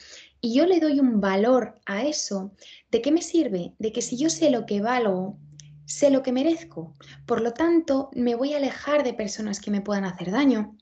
y 0.41 0.55
yo 0.55 0.65
le 0.65 0.79
doy 0.79 0.99
un 0.99 1.21
valor 1.21 1.79
a 1.85 2.03
eso, 2.03 2.51
¿de 2.89 3.01
qué 3.01 3.11
me 3.11 3.21
sirve? 3.21 3.73
De 3.77 3.91
que 3.91 4.01
si 4.01 4.17
yo 4.17 4.29
sé 4.29 4.49
lo 4.49 4.65
que 4.65 4.81
valgo, 4.81 5.37
sé 5.85 6.09
lo 6.09 6.23
que 6.23 6.31
merezco. 6.31 6.93
Por 7.25 7.41
lo 7.41 7.53
tanto, 7.53 8.09
me 8.13 8.35
voy 8.35 8.53
a 8.53 8.57
alejar 8.57 9.03
de 9.03 9.13
personas 9.13 9.59
que 9.59 9.71
me 9.71 9.81
puedan 9.81 10.05
hacer 10.05 10.31
daño. 10.31 10.75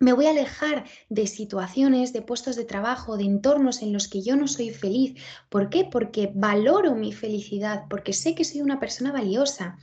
Me 0.00 0.12
voy 0.12 0.26
a 0.26 0.30
alejar 0.30 0.84
de 1.08 1.26
situaciones, 1.26 2.12
de 2.12 2.22
puestos 2.22 2.56
de 2.56 2.64
trabajo, 2.64 3.16
de 3.16 3.24
entornos 3.24 3.80
en 3.80 3.92
los 3.92 4.08
que 4.08 4.22
yo 4.22 4.36
no 4.36 4.48
soy 4.48 4.70
feliz. 4.70 5.14
¿Por 5.48 5.70
qué? 5.70 5.84
Porque 5.84 6.32
valoro 6.34 6.94
mi 6.94 7.12
felicidad, 7.12 7.84
porque 7.88 8.12
sé 8.12 8.34
que 8.34 8.44
soy 8.44 8.60
una 8.60 8.80
persona 8.80 9.12
valiosa. 9.12 9.78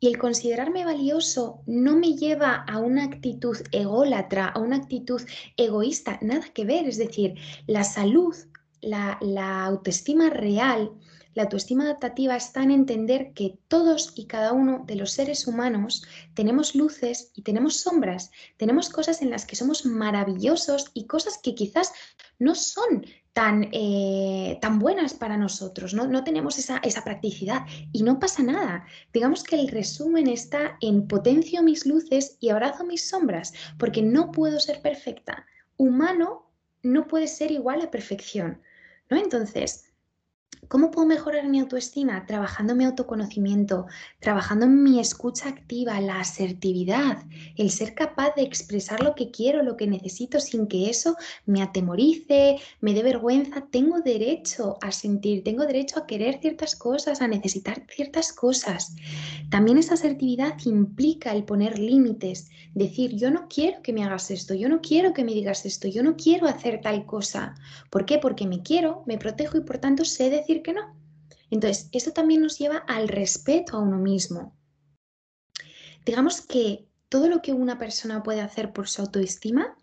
Y 0.00 0.06
el 0.06 0.16
considerarme 0.16 0.84
valioso 0.84 1.60
no 1.66 1.96
me 1.96 2.14
lleva 2.14 2.54
a 2.54 2.78
una 2.78 3.04
actitud 3.04 3.56
ególatra, 3.72 4.46
a 4.46 4.60
una 4.60 4.76
actitud 4.76 5.20
egoísta, 5.56 6.20
nada 6.22 6.46
que 6.54 6.64
ver. 6.64 6.86
Es 6.86 6.98
decir, 6.98 7.34
la 7.66 7.82
salud, 7.82 8.36
la, 8.80 9.18
la 9.20 9.64
autoestima 9.64 10.30
real, 10.30 10.92
la 11.34 11.44
autoestima 11.44 11.84
adaptativa 11.84 12.36
está 12.36 12.62
en 12.62 12.70
entender 12.70 13.32
que 13.32 13.58
todos 13.68 14.12
y 14.16 14.26
cada 14.26 14.52
uno 14.52 14.84
de 14.86 14.96
los 14.96 15.12
seres 15.12 15.46
humanos 15.46 16.04
tenemos 16.34 16.74
luces 16.74 17.30
y 17.34 17.42
tenemos 17.42 17.80
sombras, 17.80 18.30
tenemos 18.56 18.88
cosas 18.90 19.22
en 19.22 19.30
las 19.30 19.46
que 19.46 19.56
somos 19.56 19.86
maravillosos 19.86 20.90
y 20.94 21.06
cosas 21.06 21.38
que 21.42 21.54
quizás 21.54 21.92
no 22.38 22.54
son 22.54 23.04
tan, 23.32 23.68
eh, 23.72 24.58
tan 24.60 24.80
buenas 24.80 25.14
para 25.14 25.36
nosotros, 25.36 25.94
¿no? 25.94 26.08
no 26.08 26.24
tenemos 26.24 26.58
esa, 26.58 26.78
esa, 26.78 27.04
practicidad 27.04 27.66
y 27.92 28.02
no 28.02 28.18
pasa 28.18 28.42
nada. 28.42 28.84
Digamos 29.12 29.44
que 29.44 29.60
el 29.60 29.68
resumen 29.68 30.26
está 30.26 30.76
en 30.80 31.06
potencio 31.06 31.62
mis 31.62 31.86
luces 31.86 32.36
y 32.40 32.48
abrazo 32.48 32.84
mis 32.84 33.08
sombras, 33.08 33.52
porque 33.78 34.02
no 34.02 34.32
puedo 34.32 34.58
ser 34.58 34.82
perfecta. 34.82 35.46
Humano 35.76 36.50
no 36.82 37.06
puede 37.06 37.28
ser 37.28 37.52
igual 37.52 37.82
a 37.82 37.90
perfección. 37.90 38.60
¿no? 39.08 39.16
Entonces, 39.16 39.87
¿Cómo 40.66 40.90
puedo 40.90 41.06
mejorar 41.06 41.46
mi 41.48 41.60
autoestima? 41.60 42.26
Trabajando 42.26 42.74
mi 42.74 42.84
autoconocimiento, 42.84 43.86
trabajando 44.18 44.66
en 44.66 44.82
mi 44.82 44.98
escucha 44.98 45.48
activa, 45.48 46.00
la 46.00 46.20
asertividad, 46.20 47.24
el 47.56 47.70
ser 47.70 47.94
capaz 47.94 48.34
de 48.34 48.42
expresar 48.42 49.02
lo 49.02 49.14
que 49.14 49.30
quiero, 49.30 49.62
lo 49.62 49.76
que 49.76 49.86
necesito 49.86 50.40
sin 50.40 50.66
que 50.66 50.90
eso 50.90 51.16
me 51.46 51.62
atemorice, 51.62 52.56
me 52.80 52.92
dé 52.92 53.02
vergüenza. 53.02 53.66
Tengo 53.70 54.00
derecho 54.00 54.78
a 54.82 54.90
sentir, 54.90 55.44
tengo 55.44 55.64
derecho 55.64 56.00
a 56.00 56.06
querer 56.06 56.40
ciertas 56.40 56.74
cosas, 56.74 57.22
a 57.22 57.28
necesitar 57.28 57.84
ciertas 57.88 58.32
cosas. 58.32 58.96
También 59.50 59.78
esa 59.78 59.94
asertividad 59.94 60.54
implica 60.64 61.32
el 61.32 61.44
poner 61.44 61.78
límites, 61.78 62.50
decir, 62.74 63.14
yo 63.16 63.30
no 63.30 63.46
quiero 63.48 63.80
que 63.82 63.92
me 63.92 64.04
hagas 64.04 64.30
esto, 64.30 64.54
yo 64.54 64.68
no 64.68 64.80
quiero 64.80 65.12
que 65.12 65.24
me 65.24 65.32
digas 65.32 65.64
esto, 65.66 65.88
yo 65.88 66.02
no 66.02 66.16
quiero 66.16 66.46
hacer 66.46 66.80
tal 66.80 67.06
cosa. 67.06 67.54
¿Por 67.90 68.04
qué? 68.04 68.18
Porque 68.18 68.46
me 68.46 68.62
quiero, 68.62 69.02
me 69.06 69.18
protejo 69.18 69.56
y 69.56 69.62
por 69.62 69.78
tanto 69.78 70.04
sé 70.04 70.30
decir 70.30 70.47
que 70.62 70.72
no. 70.72 70.96
Entonces, 71.50 71.88
eso 71.92 72.12
también 72.12 72.42
nos 72.42 72.58
lleva 72.58 72.78
al 72.78 73.08
respeto 73.08 73.76
a 73.76 73.80
uno 73.80 73.98
mismo. 73.98 74.56
Digamos 76.04 76.40
que 76.40 76.88
todo 77.08 77.28
lo 77.28 77.42
que 77.42 77.52
una 77.52 77.78
persona 77.78 78.22
puede 78.22 78.40
hacer 78.40 78.72
por 78.72 78.88
su 78.88 79.02
autoestima 79.02 79.76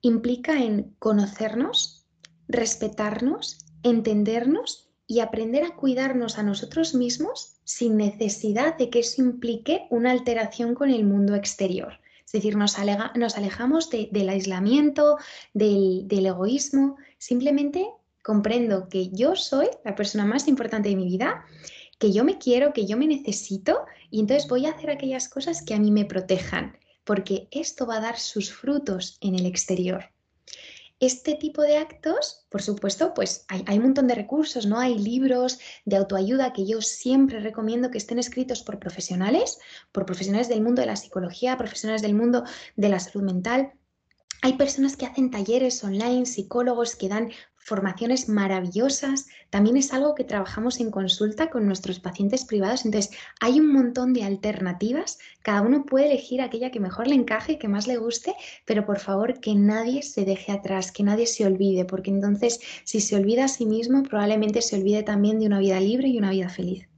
implica 0.00 0.62
en 0.62 0.94
conocernos, 0.98 2.06
respetarnos, 2.48 3.58
entendernos 3.82 4.88
y 5.06 5.20
aprender 5.20 5.64
a 5.64 5.76
cuidarnos 5.76 6.38
a 6.38 6.42
nosotros 6.42 6.94
mismos 6.94 7.60
sin 7.64 7.96
necesidad 7.96 8.76
de 8.78 8.90
que 8.90 9.00
eso 9.00 9.22
implique 9.22 9.86
una 9.90 10.12
alteración 10.12 10.74
con 10.74 10.90
el 10.90 11.04
mundo 11.04 11.34
exterior. 11.34 12.00
Es 12.24 12.32
decir, 12.32 12.56
nos, 12.56 12.78
alejamos 12.78 13.90
del 13.90 14.28
aislamiento, 14.28 15.18
del 15.52 16.26
egoísmo, 16.26 16.96
simplemente 17.18 17.88
comprendo 18.22 18.88
que 18.88 19.08
yo 19.10 19.36
soy 19.36 19.68
la 19.84 19.94
persona 19.94 20.24
más 20.24 20.48
importante 20.48 20.88
de 20.88 20.96
mi 20.96 21.06
vida, 21.06 21.44
que 21.98 22.12
yo 22.12 22.24
me 22.24 22.38
quiero, 22.38 22.72
que 22.72 22.86
yo 22.86 22.96
me 22.96 23.06
necesito 23.06 23.84
y 24.10 24.20
entonces 24.20 24.48
voy 24.48 24.66
a 24.66 24.70
hacer 24.70 24.90
aquellas 24.90 25.28
cosas 25.28 25.62
que 25.62 25.74
a 25.74 25.78
mí 25.78 25.90
me 25.90 26.04
protejan. 26.04 26.76
porque 27.02 27.48
esto 27.50 27.86
va 27.86 27.96
a 27.96 28.00
dar 28.00 28.18
sus 28.18 28.52
frutos 28.52 29.16
en 29.20 29.34
el 29.34 29.44
exterior. 29.46 30.12
Este 31.00 31.34
tipo 31.34 31.62
de 31.62 31.78
actos, 31.78 32.46
por 32.50 32.62
supuesto, 32.62 33.14
pues 33.14 33.46
hay, 33.48 33.78
un 33.78 33.84
montón 33.84 34.06
de 34.06 34.14
recursos, 34.14 34.66
¿no? 34.66 34.78
Hay 34.78 34.96
libros 34.98 35.58
de 35.86 35.96
autoayuda 35.96 36.52
que 36.52 36.66
yo 36.66 36.82
siempre 36.82 37.40
recomiendo 37.40 37.90
que 37.90 37.98
estén 37.98 38.18
escritos 38.18 38.62
por 38.62 38.78
profesionales, 38.78 39.58
por 39.92 40.04
profesionales 40.04 40.48
del 40.48 40.60
mundo 40.60 40.82
de 40.82 40.86
la 40.86 40.96
psicología, 40.96 41.56
profesionales 41.56 42.02
del 42.02 42.14
mundo 42.14 42.44
de 42.76 42.88
la 42.90 43.00
salud 43.00 43.24
mental, 43.24 43.72
hay 44.42 44.54
personas 44.54 44.96
que 44.96 45.04
hacen 45.04 45.30
talleres 45.30 45.84
online, 45.84 46.24
psicólogos 46.24 46.96
que 46.96 47.08
dan 47.08 47.30
formaciones 47.60 48.28
maravillosas. 48.28 49.28
También 49.50 49.76
es 49.76 49.92
algo 49.92 50.14
que 50.14 50.24
trabajamos 50.24 50.80
en 50.80 50.90
consulta 50.90 51.50
con 51.50 51.66
nuestros 51.66 52.00
pacientes 52.00 52.44
privados. 52.44 52.84
Entonces, 52.84 53.16
hay 53.40 53.60
un 53.60 53.72
montón 53.72 54.12
de 54.12 54.24
alternativas. 54.24 55.18
Cada 55.42 55.62
uno 55.62 55.84
puede 55.84 56.06
elegir 56.06 56.40
aquella 56.40 56.70
que 56.70 56.80
mejor 56.80 57.06
le 57.06 57.14
encaje, 57.14 57.58
que 57.58 57.68
más 57.68 57.86
le 57.86 57.98
guste, 57.98 58.34
pero 58.64 58.84
por 58.84 58.98
favor 58.98 59.40
que 59.40 59.54
nadie 59.54 60.02
se 60.02 60.24
deje 60.24 60.52
atrás, 60.52 60.90
que 60.90 61.02
nadie 61.02 61.26
se 61.26 61.46
olvide, 61.46 61.84
porque 61.84 62.10
entonces 62.10 62.60
si 62.84 63.00
se 63.00 63.14
olvida 63.14 63.44
a 63.44 63.48
sí 63.48 63.66
mismo, 63.66 64.02
probablemente 64.02 64.62
se 64.62 64.76
olvide 64.76 65.02
también 65.02 65.38
de 65.38 65.46
una 65.46 65.60
vida 65.60 65.78
libre 65.78 66.08
y 66.08 66.18
una 66.18 66.30
vida 66.30 66.48
feliz. 66.48 66.88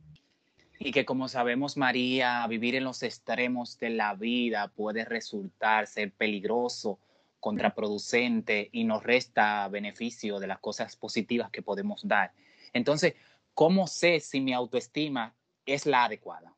Y 0.78 0.90
que 0.90 1.04
como 1.04 1.28
sabemos, 1.28 1.76
María, 1.76 2.44
vivir 2.48 2.74
en 2.74 2.84
los 2.84 3.02
extremos 3.02 3.78
de 3.78 3.90
la 3.90 4.14
vida 4.14 4.68
puede 4.74 5.04
resultar 5.04 5.86
ser 5.86 6.12
peligroso 6.12 6.98
contraproducente 7.42 8.70
y 8.70 8.84
nos 8.84 9.02
resta 9.02 9.66
beneficio 9.66 10.38
de 10.38 10.46
las 10.46 10.60
cosas 10.60 10.94
positivas 10.94 11.50
que 11.50 11.60
podemos 11.60 12.06
dar. 12.06 12.32
Entonces, 12.72 13.14
¿cómo 13.52 13.88
sé 13.88 14.20
si 14.20 14.40
mi 14.40 14.52
autoestima 14.52 15.34
es 15.66 15.84
la 15.84 16.04
adecuada? 16.04 16.54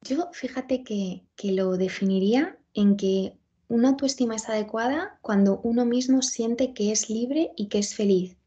Yo 0.00 0.30
fíjate 0.32 0.82
que, 0.82 1.24
que 1.36 1.52
lo 1.52 1.76
definiría 1.76 2.56
en 2.72 2.96
que 2.96 3.34
una 3.68 3.90
autoestima 3.90 4.34
es 4.34 4.48
adecuada 4.48 5.18
cuando 5.20 5.60
uno 5.62 5.84
mismo 5.84 6.22
siente 6.22 6.72
que 6.72 6.90
es 6.90 7.10
libre 7.10 7.52
y 7.54 7.68
que 7.68 7.78
es 7.78 7.94
feliz. 7.94 8.38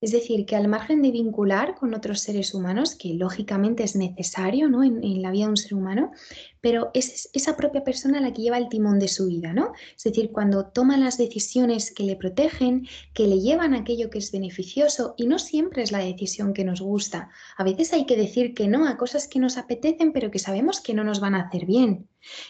Es 0.00 0.12
decir, 0.12 0.46
que 0.46 0.54
al 0.54 0.68
margen 0.68 1.02
de 1.02 1.10
vincular 1.10 1.74
con 1.74 1.92
otros 1.92 2.20
seres 2.20 2.54
humanos, 2.54 2.94
que 2.94 3.14
lógicamente 3.14 3.82
es 3.82 3.96
necesario 3.96 4.68
¿no? 4.68 4.84
en, 4.84 5.22
la 5.22 5.32
vida 5.32 5.46
de 5.46 5.50
un 5.50 5.56
ser 5.56 5.74
humano, 5.74 6.12
pero 6.60 6.90
es 6.94 7.30
esa 7.32 7.56
propia 7.56 7.82
persona 7.82 8.20
la 8.20 8.32
que 8.32 8.42
lleva 8.42 8.58
el 8.58 8.68
timón 8.68 9.00
de 9.00 9.08
su 9.08 9.26
vida, 9.26 9.52
¿no? 9.52 9.72
Es 9.96 10.04
decir, 10.04 10.30
cuando 10.30 10.66
toma 10.66 10.96
las 10.96 11.18
decisiones 11.18 11.92
que 11.92 12.04
le 12.04 12.16
protegen, 12.16 12.86
que 13.12 13.26
le 13.26 13.40
llevan 13.40 13.74
aquello 13.74 14.10
que 14.10 14.18
es 14.18 14.30
beneficioso, 14.30 15.14
y 15.16 15.26
no 15.26 15.38
siempre 15.38 15.82
es 15.82 15.90
la 15.90 15.98
decisión 15.98 16.52
que 16.52 16.64
nos 16.64 16.80
gusta. 16.80 17.30
A 17.56 17.64
veces 17.64 17.92
hay 17.92 18.06
que 18.06 18.16
decir 18.16 18.54
que 18.54 18.68
no 18.68 18.86
a 18.86 18.96
cosas 18.96 19.26
que 19.26 19.40
nos 19.40 19.56
apetecen, 19.56 20.12
pero 20.12 20.30
que 20.30 20.38
sabemos 20.38 20.80
que 20.80 20.94
no 20.94 21.04
nos 21.04 21.20
van 21.20 21.34
a 21.34 21.42
hacer 21.42 21.66
bien. 21.66 22.08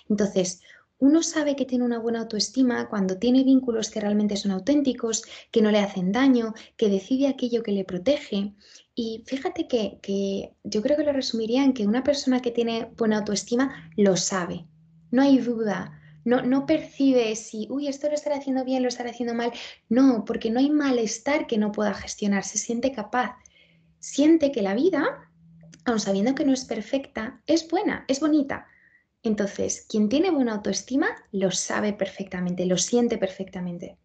Entonces, 0.08 0.60
uno 0.98 1.22
sabe 1.22 1.54
que 1.54 1.64
tiene 1.64 1.84
una 1.84 1.98
buena 1.98 2.20
autoestima 2.20 2.88
cuando 2.88 3.18
tiene 3.18 3.44
vínculos 3.44 3.90
que 3.90 4.00
realmente 4.00 4.36
son 4.36 4.50
auténticos, 4.50 5.22
que 5.52 5.62
no 5.62 5.70
le 5.70 5.78
hacen 5.78 6.10
daño, 6.10 6.54
que 6.76 6.88
decide 6.88 7.28
aquello 7.28 7.62
que 7.62 7.72
le 7.72 7.84
protege. 7.84 8.54
Y 8.94 9.22
fíjate 9.26 9.68
que, 9.68 10.52
yo 10.64 10.82
creo 10.82 10.96
que 10.96 11.04
lo 11.04 11.12
resumiría 11.12 11.62
en 11.62 11.72
que 11.72 11.86
una 11.86 12.02
persona 12.02 12.40
que 12.40 12.50
tiene 12.50 12.90
buena 12.96 13.18
autoestima 13.18 13.90
lo 13.96 14.16
sabe. 14.16 14.66
No 15.10 15.22
hay 15.22 15.38
duda. 15.38 15.94
No, 16.24 16.42
no 16.42 16.66
percibe 16.66 17.34
si, 17.36 17.68
uy, 17.70 17.86
esto 17.86 18.08
lo 18.08 18.14
estaré 18.14 18.36
haciendo 18.36 18.64
bien, 18.64 18.82
lo 18.82 18.88
estaré 18.88 19.10
haciendo 19.10 19.34
mal. 19.34 19.52
No, 19.88 20.24
porque 20.24 20.50
no 20.50 20.58
hay 20.58 20.68
malestar 20.68 21.46
que 21.46 21.58
no 21.58 21.70
pueda 21.70 21.94
gestionar. 21.94 22.42
Se 22.42 22.58
siente 22.58 22.90
capaz. 22.92 23.36
Siente 24.00 24.50
que 24.50 24.62
la 24.62 24.74
vida, 24.74 25.30
aun 25.84 26.00
sabiendo 26.00 26.34
que 26.34 26.44
no 26.44 26.52
es 26.52 26.64
perfecta, 26.64 27.40
es 27.46 27.68
buena, 27.68 28.04
es 28.08 28.18
bonita 28.18 28.66
entonces, 29.22 29.86
quien 29.88 30.08
tiene 30.08 30.30
buena 30.30 30.54
autoestima 30.54 31.08
lo 31.32 31.50
sabe 31.50 31.92
perfectamente, 31.92 32.66
lo 32.66 32.76
siente 32.76 33.18
perfectamente. 33.18 33.96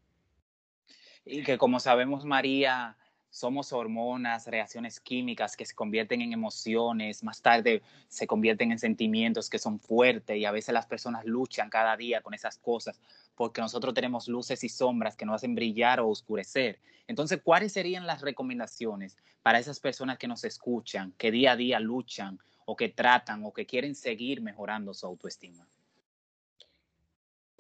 Y 1.26 1.44
que 1.44 1.58
como 1.58 1.80
sabemos, 1.80 2.26
María, 2.26 2.98
somos 3.30 3.74
hormonas, 3.74 4.46
reacciones 4.48 5.00
químicas 5.00 5.56
que 5.56 5.66
se 5.66 5.74
convierten 5.74 6.22
en 6.22 6.34
emociones, 6.34 7.24
más 7.24 7.42
tarde 7.42 7.82
se 8.08 8.28
convierten 8.28 8.72
en 8.72 8.78
sentimientos 8.78 9.50
que 9.50 9.58
son 9.58 9.80
fuertes 9.80 10.38
y 10.38 10.46
a 10.46 10.52
veces 10.52 10.74
las 10.74 10.86
personas 10.86 11.26
luchan 11.26 11.70
cada 11.70 11.98
día 11.98 12.22
con 12.22 12.34
esas 12.34 12.58
cosas 12.58 13.00
porque 13.34 13.62
nosotros 13.62 13.94
tenemos 13.96 14.28
luces 14.28 14.64
y 14.64 14.70
sombras 14.70 15.16
que 15.16 15.26
nos 15.26 15.38
hacen 15.38 15.56
brillar 15.56 16.00
o 16.00 16.10
oscurecer. 16.10 16.80
Entonces, 17.08 17.40
¿cuáles 17.44 17.74
serían 17.74 18.06
las 18.06 18.22
recomendaciones 18.22 19.18
para 19.42 19.58
esas 19.58 19.80
personas 19.80 20.18
que 20.18 20.28
nos 20.28 20.44
escuchan, 20.44 21.14
que 21.18 21.32
día 21.32 21.54
a 21.54 21.56
día 21.56 21.80
luchan 21.80 22.40
o 22.66 22.76
que 22.76 22.90
tratan 22.90 23.44
o 23.46 23.54
que 23.54 23.66
quieren 23.66 23.96
seguir 23.96 24.42
mejorando 24.42 24.94
su 24.94 25.06
autoestima? 25.06 25.68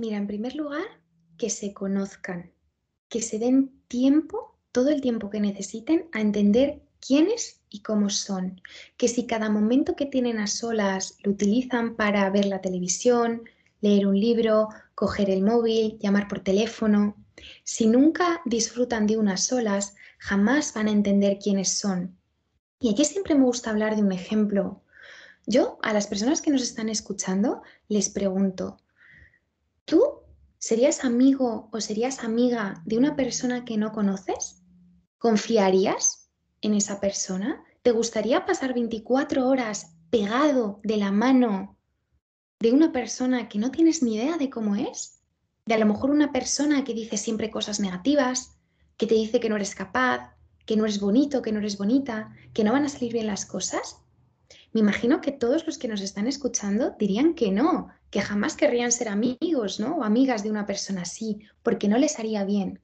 Mira, 0.01 0.17
en 0.17 0.27
primer 0.27 0.55
lugar, 0.55 0.85
que 1.37 1.49
se 1.49 1.73
conozcan, 1.73 2.51
que 3.09 3.21
se 3.21 3.39
den 3.39 3.81
tiempo, 3.87 4.57
todo 4.71 4.89
el 4.89 5.01
tiempo 5.01 5.29
que 5.29 5.39
necesiten, 5.39 6.09
a 6.13 6.21
entender 6.21 6.81
quiénes 6.99 7.61
y 7.69 7.81
cómo 7.81 8.09
son. 8.09 8.61
Que 8.97 9.07
si 9.07 9.25
cada 9.27 9.49
momento 9.49 9.95
que 9.95 10.05
tienen 10.05 10.39
a 10.39 10.47
solas 10.47 11.17
lo 11.23 11.31
utilizan 11.31 11.95
para 11.95 12.29
ver 12.29 12.45
la 12.45 12.61
televisión, 12.61 13.43
leer 13.81 14.07
un 14.07 14.19
libro, 14.19 14.69
coger 14.95 15.29
el 15.29 15.43
móvil, 15.43 15.97
llamar 15.99 16.27
por 16.27 16.39
teléfono, 16.39 17.15
si 17.63 17.87
nunca 17.87 18.41
disfrutan 18.45 19.07
de 19.07 19.17
unas 19.17 19.45
solas, 19.45 19.95
jamás 20.17 20.73
van 20.73 20.87
a 20.87 20.91
entender 20.91 21.39
quiénes 21.39 21.77
son. 21.77 22.17
Y 22.79 22.91
aquí 22.91 23.05
siempre 23.05 23.35
me 23.35 23.45
gusta 23.45 23.69
hablar 23.69 23.95
de 23.95 24.03
un 24.03 24.11
ejemplo 24.11 24.82
yo 25.45 25.77
a 25.81 25.93
las 25.93 26.07
personas 26.07 26.41
que 26.41 26.51
nos 26.51 26.61
están 26.61 26.89
escuchando 26.89 27.61
les 27.87 28.09
pregunto, 28.09 28.77
¿tú 29.85 30.01
serías 30.57 31.03
amigo 31.03 31.69
o 31.71 31.81
serías 31.81 32.23
amiga 32.23 32.81
de 32.85 32.97
una 32.97 33.15
persona 33.15 33.65
que 33.65 33.77
no 33.77 33.91
conoces? 33.91 34.61
¿Confiarías 35.17 36.29
en 36.61 36.73
esa 36.73 36.99
persona? 36.99 37.63
¿Te 37.81 37.91
gustaría 37.91 38.45
pasar 38.45 38.73
24 38.73 39.47
horas 39.47 39.95
pegado 40.09 40.79
de 40.83 40.97
la 40.97 41.11
mano 41.11 41.77
de 42.59 42.71
una 42.71 42.93
persona 42.93 43.49
que 43.49 43.59
no 43.59 43.71
tienes 43.71 44.01
ni 44.03 44.15
idea 44.15 44.37
de 44.37 44.49
cómo 44.49 44.75
es? 44.75 45.21
De 45.65 45.73
a 45.73 45.77
lo 45.77 45.85
mejor 45.85 46.11
una 46.11 46.31
persona 46.31 46.83
que 46.83 46.93
dice 46.93 47.17
siempre 47.17 47.51
cosas 47.51 47.79
negativas, 47.79 48.57
que 48.95 49.07
te 49.07 49.15
dice 49.15 49.39
que 49.39 49.49
no 49.49 49.57
eres 49.57 49.75
capaz, 49.75 50.33
que 50.65 50.77
no 50.77 50.85
eres 50.85 50.99
bonito, 50.99 51.41
que 51.41 51.51
no 51.51 51.59
eres 51.59 51.77
bonita, 51.77 52.33
que 52.53 52.63
no 52.63 52.71
van 52.71 52.85
a 52.85 52.89
salir 52.89 53.11
bien 53.11 53.27
las 53.27 53.45
cosas. 53.45 54.02
Me 54.71 54.81
imagino 54.81 55.21
que 55.21 55.31
todos 55.31 55.65
los 55.65 55.77
que 55.77 55.87
nos 55.87 56.01
están 56.01 56.27
escuchando 56.27 56.95
dirían 56.97 57.33
que 57.33 57.51
no, 57.51 57.89
que 58.09 58.21
jamás 58.21 58.55
querrían 58.55 58.91
ser 58.91 59.09
amigos 59.09 59.79
¿no? 59.79 59.97
o 59.97 60.03
amigas 60.03 60.43
de 60.43 60.51
una 60.51 60.65
persona 60.65 61.03
así, 61.03 61.39
porque 61.61 61.87
no 61.87 61.97
les 61.97 62.19
haría 62.19 62.43
bien. 62.43 62.81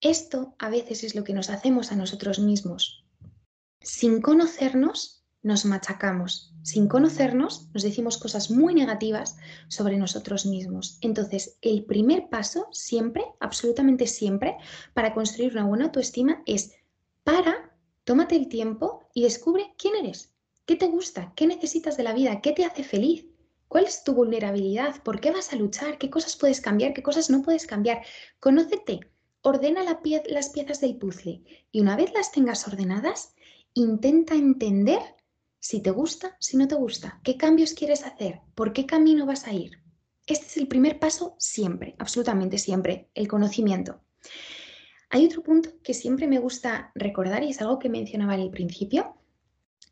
Esto 0.00 0.54
a 0.58 0.68
veces 0.68 1.04
es 1.04 1.14
lo 1.14 1.24
que 1.24 1.34
nos 1.34 1.50
hacemos 1.50 1.92
a 1.92 1.96
nosotros 1.96 2.38
mismos. 2.38 3.04
Sin 3.80 4.20
conocernos, 4.20 5.24
nos 5.42 5.64
machacamos. 5.64 6.54
Sin 6.62 6.88
conocernos, 6.88 7.68
nos 7.72 7.82
decimos 7.82 8.18
cosas 8.18 8.50
muy 8.50 8.74
negativas 8.74 9.36
sobre 9.68 9.96
nosotros 9.96 10.46
mismos. 10.46 10.98
Entonces, 11.00 11.58
el 11.62 11.84
primer 11.84 12.28
paso, 12.30 12.68
siempre, 12.70 13.24
absolutamente 13.40 14.06
siempre, 14.06 14.56
para 14.94 15.14
construir 15.14 15.52
una 15.52 15.64
buena 15.64 15.84
autoestima 15.86 16.42
es 16.46 16.72
para 17.24 17.72
Tómate 18.04 18.34
el 18.34 18.48
tiempo 18.48 19.01
y 19.14 19.22
descubre 19.22 19.74
quién 19.78 19.96
eres, 19.96 20.32
qué 20.66 20.76
te 20.76 20.86
gusta, 20.86 21.32
qué 21.36 21.46
necesitas 21.46 21.96
de 21.96 22.02
la 22.02 22.12
vida, 22.12 22.40
qué 22.40 22.52
te 22.52 22.64
hace 22.64 22.84
feliz, 22.84 23.26
cuál 23.68 23.84
es 23.84 24.04
tu 24.04 24.14
vulnerabilidad, 24.14 25.02
por 25.02 25.20
qué 25.20 25.30
vas 25.30 25.52
a 25.52 25.56
luchar, 25.56 25.98
qué 25.98 26.10
cosas 26.10 26.36
puedes 26.36 26.60
cambiar, 26.60 26.92
qué 26.92 27.02
cosas 27.02 27.30
no 27.30 27.42
puedes 27.42 27.66
cambiar. 27.66 28.04
Conócete, 28.38 29.00
ordena 29.42 29.82
las 29.82 30.48
piezas 30.50 30.80
del 30.80 30.98
puzzle 30.98 31.42
y 31.70 31.80
una 31.80 31.96
vez 31.96 32.12
las 32.12 32.32
tengas 32.32 32.66
ordenadas, 32.68 33.34
intenta 33.74 34.34
entender 34.34 35.00
si 35.58 35.80
te 35.80 35.90
gusta, 35.90 36.36
si 36.40 36.56
no 36.56 36.68
te 36.68 36.74
gusta, 36.74 37.20
qué 37.22 37.36
cambios 37.36 37.72
quieres 37.72 38.04
hacer, 38.04 38.40
por 38.54 38.72
qué 38.72 38.84
camino 38.84 39.26
vas 39.26 39.46
a 39.46 39.52
ir. 39.52 39.82
Este 40.26 40.46
es 40.46 40.56
el 40.56 40.68
primer 40.68 40.98
paso 40.98 41.34
siempre, 41.38 41.94
absolutamente 41.98 42.58
siempre, 42.58 43.08
el 43.14 43.26
conocimiento. 43.26 44.00
Hay 45.14 45.26
otro 45.26 45.42
punto 45.42 45.68
que 45.82 45.92
siempre 45.92 46.26
me 46.26 46.38
gusta 46.38 46.90
recordar 46.94 47.44
y 47.44 47.50
es 47.50 47.60
algo 47.60 47.78
que 47.78 47.90
mencionaba 47.90 48.32
al 48.32 48.48
principio, 48.48 49.14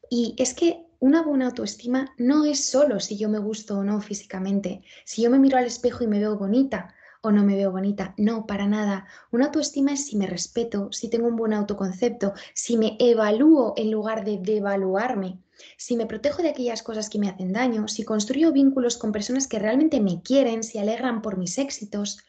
y 0.08 0.34
es 0.38 0.54
que 0.54 0.86
una 0.98 1.22
buena 1.22 1.48
autoestima 1.48 2.14
no 2.16 2.46
es 2.46 2.64
solo 2.64 3.00
si 3.00 3.18
yo 3.18 3.28
me 3.28 3.38
gusto 3.38 3.78
o 3.78 3.84
no 3.84 4.00
físicamente, 4.00 4.82
si 5.04 5.20
yo 5.20 5.30
me 5.30 5.38
miro 5.38 5.58
al 5.58 5.66
espejo 5.66 6.04
y 6.04 6.06
me 6.06 6.20
veo 6.20 6.38
bonita 6.38 6.94
o 7.20 7.30
no 7.32 7.44
me 7.44 7.54
veo 7.54 7.70
bonita, 7.70 8.14
no, 8.16 8.46
para 8.46 8.66
nada. 8.66 9.06
Una 9.30 9.46
autoestima 9.46 9.92
es 9.92 10.06
si 10.06 10.16
me 10.16 10.26
respeto, 10.26 10.90
si 10.90 11.10
tengo 11.10 11.28
un 11.28 11.36
buen 11.36 11.52
autoconcepto, 11.52 12.32
si 12.54 12.78
me 12.78 12.96
evalúo 12.98 13.74
en 13.76 13.90
lugar 13.90 14.24
de 14.24 14.38
devaluarme, 14.38 15.38
si 15.76 15.96
me 15.96 16.06
protejo 16.06 16.40
de 16.40 16.48
aquellas 16.48 16.82
cosas 16.82 17.10
que 17.10 17.18
me 17.18 17.28
hacen 17.28 17.52
daño, 17.52 17.88
si 17.88 18.04
construyo 18.04 18.52
vínculos 18.52 18.96
con 18.96 19.12
personas 19.12 19.46
que 19.46 19.58
realmente 19.58 20.00
me 20.00 20.22
quieren, 20.22 20.62
si 20.62 20.78
alegran 20.78 21.20
por 21.20 21.36
mis 21.36 21.58
éxitos, 21.58 22.20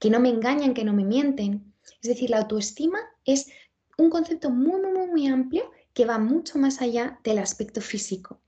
que 0.00 0.10
no 0.10 0.18
me 0.18 0.30
engañan, 0.30 0.74
que 0.74 0.82
no 0.84 0.92
me 0.92 1.04
mienten. 1.04 1.69
Es 2.02 2.08
decir, 2.08 2.30
la 2.30 2.38
autoestima 2.38 2.98
es 3.24 3.50
un 3.98 4.10
concepto 4.10 4.50
muy, 4.50 4.80
muy, 4.80 5.06
muy 5.06 5.26
amplio 5.26 5.70
que 5.92 6.06
va 6.06 6.18
mucho 6.18 6.58
más 6.58 6.80
allá 6.80 7.20
del 7.24 7.38
aspecto 7.38 7.80
físico. 7.80 8.40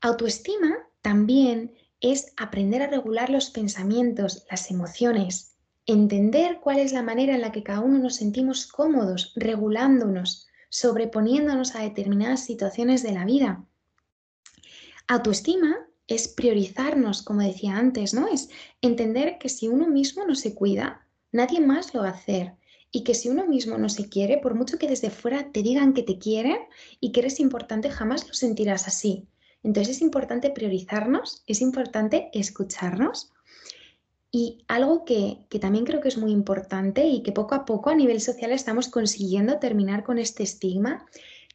Autoestima 0.00 0.76
también 1.02 1.74
es 2.00 2.32
aprender 2.36 2.82
a 2.82 2.86
regular 2.86 3.30
los 3.30 3.50
pensamientos, 3.50 4.46
las 4.50 4.70
emociones, 4.70 5.56
entender 5.86 6.60
cuál 6.60 6.78
es 6.78 6.92
la 6.92 7.02
manera 7.02 7.34
en 7.34 7.40
la 7.40 7.50
que 7.50 7.62
cada 7.62 7.80
uno 7.80 7.98
nos 7.98 8.16
sentimos 8.16 8.66
cómodos, 8.66 9.32
regulándonos, 9.34 10.46
sobreponiéndonos 10.68 11.74
a 11.74 11.80
determinadas 11.80 12.44
situaciones 12.44 13.02
de 13.02 13.12
la 13.12 13.24
vida. 13.24 13.64
Autoestima 15.08 15.78
es 16.06 16.28
priorizarnos, 16.28 17.22
como 17.22 17.40
decía 17.40 17.76
antes, 17.76 18.12
¿no? 18.12 18.28
Es 18.28 18.50
entender 18.82 19.38
que 19.38 19.48
si 19.48 19.68
uno 19.68 19.88
mismo 19.88 20.24
no 20.24 20.34
se 20.34 20.54
cuida, 20.54 21.06
nadie 21.32 21.60
más 21.60 21.94
lo 21.94 22.02
va 22.02 22.08
a 22.08 22.12
hacer. 22.12 22.57
Y 22.90 23.04
que 23.04 23.14
si 23.14 23.28
uno 23.28 23.46
mismo 23.46 23.76
no 23.78 23.88
se 23.88 24.08
quiere, 24.08 24.38
por 24.38 24.54
mucho 24.54 24.78
que 24.78 24.88
desde 24.88 25.10
fuera 25.10 25.52
te 25.52 25.62
digan 25.62 25.92
que 25.92 26.02
te 26.02 26.18
quieren 26.18 26.58
y 27.00 27.12
que 27.12 27.20
eres 27.20 27.40
importante, 27.40 27.90
jamás 27.90 28.26
lo 28.26 28.34
sentirás 28.34 28.88
así. 28.88 29.28
Entonces 29.62 29.96
es 29.96 30.02
importante 30.02 30.50
priorizarnos, 30.50 31.42
es 31.46 31.60
importante 31.60 32.30
escucharnos. 32.32 33.32
Y 34.30 34.64
algo 34.68 35.04
que, 35.04 35.46
que, 35.48 35.58
también 35.58 35.84
creo 35.84 36.00
que 36.00 36.08
es 36.08 36.18
muy 36.18 36.32
importante 36.32 37.06
y 37.06 37.22
que 37.22 37.32
poco 37.32 37.54
a 37.54 37.64
poco 37.64 37.90
a 37.90 37.94
nivel 37.94 38.20
social 38.20 38.52
estamos 38.52 38.88
consiguiendo 38.88 39.58
terminar 39.58 40.04
con 40.04 40.18
este 40.18 40.42
estigma, 40.42 41.06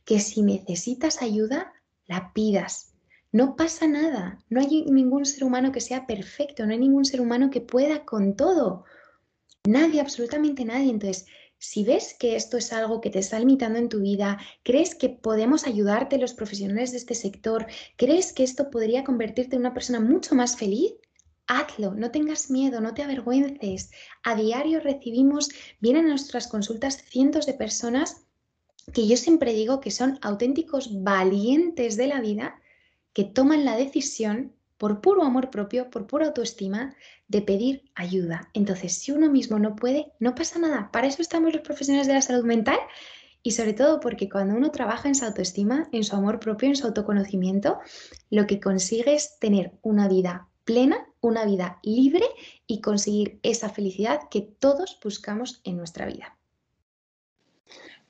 que 0.06 0.19
si 0.19 0.41
necesitas 0.41 1.22
ayuda, 1.22 1.72
la 2.08 2.34
pidas. 2.34 2.93
No 3.32 3.56
pasa 3.56 3.88
nada, 3.88 4.39
no 4.50 4.60
hay 4.60 4.86
ningún 4.86 5.26
ser 5.26 5.43
humano 5.43 5.72
que 5.72 5.82
sea 5.82 6.06
perfecto, 6.06 6.65
no 6.65 6.72
hay 6.72 6.78
ningún 6.78 7.06
ser 7.06 7.19
humano 7.19 7.50
que 7.50 7.62
pueda 7.62 8.06
con 8.06 8.36
todo. 8.36 8.86
Nadie, 9.67 10.02
absolutamente 10.02 10.65
nadie. 10.65 10.89
Entonces, 10.89 11.26
si 11.58 11.86
ves 11.86 12.15
que 12.19 12.36
esto 12.36 12.58
es 12.58 12.73
algo 12.73 12.99
que 12.99 13.10
te 13.10 13.19
está 13.19 13.39
limitando 13.39 13.80
en 13.80 13.88
tu 13.88 14.02
vida, 14.02 14.38
crees 14.63 14.95
que 14.95 15.08
podemos 15.08 15.65
ayudarte 15.65 16.17
los 16.17 16.34
profesionales 16.34 16.91
de 16.91 16.97
este 16.97 17.15
sector, 17.15 17.65
crees 17.95 18.34
que 18.34 18.43
esto 18.43 18.69
podría 18.69 19.06
convertirte 19.06 19.56
en 19.56 19.62
una 19.62 19.73
persona 19.73 20.02
mucho 20.02 20.36
más 20.36 20.58
feliz, 20.58 20.91
hazlo, 21.47 21.93
no 21.93 22.12
tengas 22.12 22.52
miedo, 22.52 22.82
no 22.82 22.93
te 22.93 23.04
avergüences. 23.04 23.91
A 24.23 24.36
diario 24.36 24.82
recibimos, 24.82 25.49
vienen 25.80 26.08
a 26.08 26.10
nuestras 26.10 26.47
consultas 26.47 27.02
cientos 27.10 27.45
de 27.45 27.54
personas 27.54 28.26
que 28.93 29.08
yo 29.08 29.15
siempre 29.15 29.54
digo 29.54 29.80
que 29.80 29.91
son 29.91 30.19
auténticos 30.21 31.04
valientes 31.04 31.95
de 31.95 32.08
la 32.08 32.19
vida, 32.19 32.62
que 33.13 33.23
toman 33.23 33.63
la 33.63 33.78
decisión 33.78 34.54
por 34.77 35.01
puro 35.01 35.23
amor 35.23 35.49
propio, 35.49 35.89
por 35.89 36.07
pura 36.07 36.27
autoestima, 36.27 36.95
de 37.27 37.41
pedir 37.41 37.91
ayuda. 37.95 38.49
Entonces, 38.53 38.97
si 38.97 39.12
uno 39.12 39.29
mismo 39.29 39.59
no 39.59 39.75
puede, 39.75 40.12
no 40.19 40.36
pasa 40.36 40.59
nada. 40.59 40.89
Para 40.91 41.07
eso 41.07 41.21
estamos 41.21 41.53
los 41.53 41.62
profesionales 41.62 42.07
de 42.07 42.13
la 42.13 42.21
salud 42.21 42.45
mental 42.45 42.79
y 43.41 43.51
sobre 43.51 43.73
todo 43.73 43.99
porque 43.99 44.29
cuando 44.29 44.55
uno 44.55 44.71
trabaja 44.71 45.07
en 45.09 45.15
su 45.15 45.25
autoestima, 45.25 45.89
en 45.91 46.03
su 46.03 46.15
amor 46.15 46.39
propio, 46.39 46.69
en 46.69 46.75
su 46.75 46.88
autoconocimiento, 46.88 47.79
lo 48.29 48.47
que 48.47 48.59
consigue 48.59 49.13
es 49.13 49.38
tener 49.39 49.73
una 49.81 50.07
vida 50.07 50.47
plena, 50.63 51.07
una 51.19 51.45
vida 51.45 51.79
libre 51.83 52.25
y 52.67 52.81
conseguir 52.81 53.39
esa 53.43 53.69
felicidad 53.69 54.21
que 54.31 54.41
todos 54.41 54.97
buscamos 55.03 55.62
en 55.65 55.77
nuestra 55.77 56.05
vida. 56.05 56.38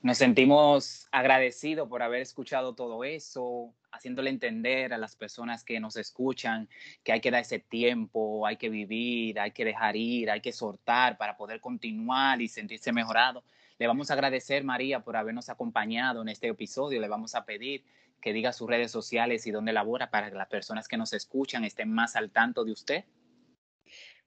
Nos 0.04 0.18
sentimos 0.18 1.08
agradecidos 1.12 1.88
por 1.88 2.02
haber 2.02 2.20
escuchado 2.20 2.74
todo 2.74 3.04
eso, 3.04 3.72
haciéndole 3.90 4.28
entender 4.28 4.92
a 4.92 4.98
las 4.98 5.16
personas 5.16 5.64
que 5.64 5.80
nos 5.80 5.96
escuchan 5.96 6.68
que 7.02 7.12
hay 7.12 7.22
que 7.22 7.30
dar 7.30 7.40
ese 7.40 7.58
tiempo, 7.58 8.46
hay 8.46 8.58
que 8.58 8.68
vivir, 8.68 9.40
hay 9.40 9.52
que 9.52 9.64
dejar 9.64 9.96
ir, 9.96 10.30
hay 10.30 10.42
que 10.42 10.52
soltar 10.52 11.16
para 11.16 11.38
poder 11.38 11.58
continuar 11.58 12.42
y 12.42 12.48
sentirse 12.48 12.92
mejorado. 12.92 13.44
Le 13.78 13.86
vamos 13.86 14.10
a 14.10 14.12
agradecer, 14.12 14.62
María, 14.62 15.00
por 15.00 15.16
habernos 15.16 15.48
acompañado 15.48 16.20
en 16.20 16.28
este 16.28 16.48
episodio. 16.48 17.00
Le 17.00 17.08
vamos 17.08 17.34
a 17.34 17.46
pedir 17.46 17.82
que 18.20 18.34
diga 18.34 18.52
sus 18.52 18.68
redes 18.68 18.90
sociales 18.90 19.46
y 19.46 19.52
dónde 19.52 19.72
labora 19.72 20.10
para 20.10 20.28
que 20.28 20.36
las 20.36 20.48
personas 20.48 20.86
que 20.86 20.98
nos 20.98 21.14
escuchan 21.14 21.64
estén 21.64 21.90
más 21.90 22.14
al 22.14 22.30
tanto 22.30 22.66
de 22.66 22.72
usted. 22.72 23.04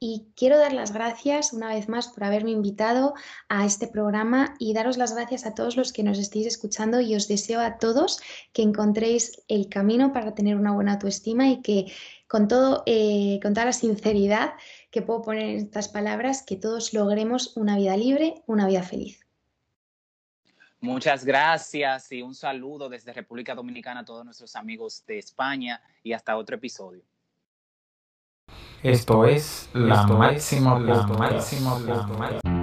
y 0.02 0.28
quiero 0.34 0.58
dar 0.58 0.72
las 0.72 0.92
gracias 0.92 1.52
una 1.52 1.74
vez 1.74 1.86
más 1.88 2.08
por 2.08 2.24
haberme 2.24 2.52
invitado 2.52 3.12
a 3.50 3.66
este 3.66 3.86
programa 3.86 4.54
y 4.58 4.72
daros 4.72 4.96
las 4.96 5.14
gracias 5.14 5.44
a 5.44 5.54
todos 5.54 5.76
los 5.76 5.92
que 5.92 6.02
nos 6.02 6.18
estéis 6.18 6.46
escuchando 6.46 7.00
y 7.00 7.14
os 7.14 7.28
deseo 7.28 7.60
a 7.60 7.76
todos 7.76 8.18
que 8.54 8.62
encontréis 8.62 9.42
el 9.46 9.68
camino 9.68 10.14
para 10.14 10.34
tener 10.34 10.56
una 10.56 10.72
buena 10.72 10.94
autoestima 10.94 11.48
y 11.48 11.60
que 11.60 11.92
con, 12.26 12.48
todo, 12.48 12.82
eh, 12.86 13.40
con 13.42 13.52
toda 13.52 13.66
la 13.66 13.74
sinceridad 13.74 14.54
que 14.90 15.02
puedo 15.02 15.22
poner 15.22 15.44
en 15.44 15.56
estas 15.56 15.88
palabras, 15.88 16.42
que 16.42 16.56
todos 16.56 16.92
logremos 16.92 17.56
una 17.56 17.76
vida 17.76 17.96
libre, 17.96 18.42
una 18.46 18.66
vida 18.66 18.82
feliz. 18.82 19.20
Muchas 20.80 21.24
gracias 21.24 22.10
y 22.10 22.22
un 22.22 22.34
saludo 22.34 22.88
desde 22.88 23.12
República 23.12 23.54
Dominicana 23.54 24.00
a 24.00 24.04
todos 24.04 24.24
nuestros 24.24 24.56
amigos 24.56 25.04
de 25.06 25.18
España 25.18 25.80
y 26.02 26.12
hasta 26.14 26.36
otro 26.36 26.56
episodio. 26.56 27.02
Esto 28.82 29.26
es 29.26 29.68
la 29.74 30.06
máxima, 30.06 30.78
la 30.80 31.02
máxima, 31.06 31.78
la 31.80 32.06
máxima. 32.06 32.59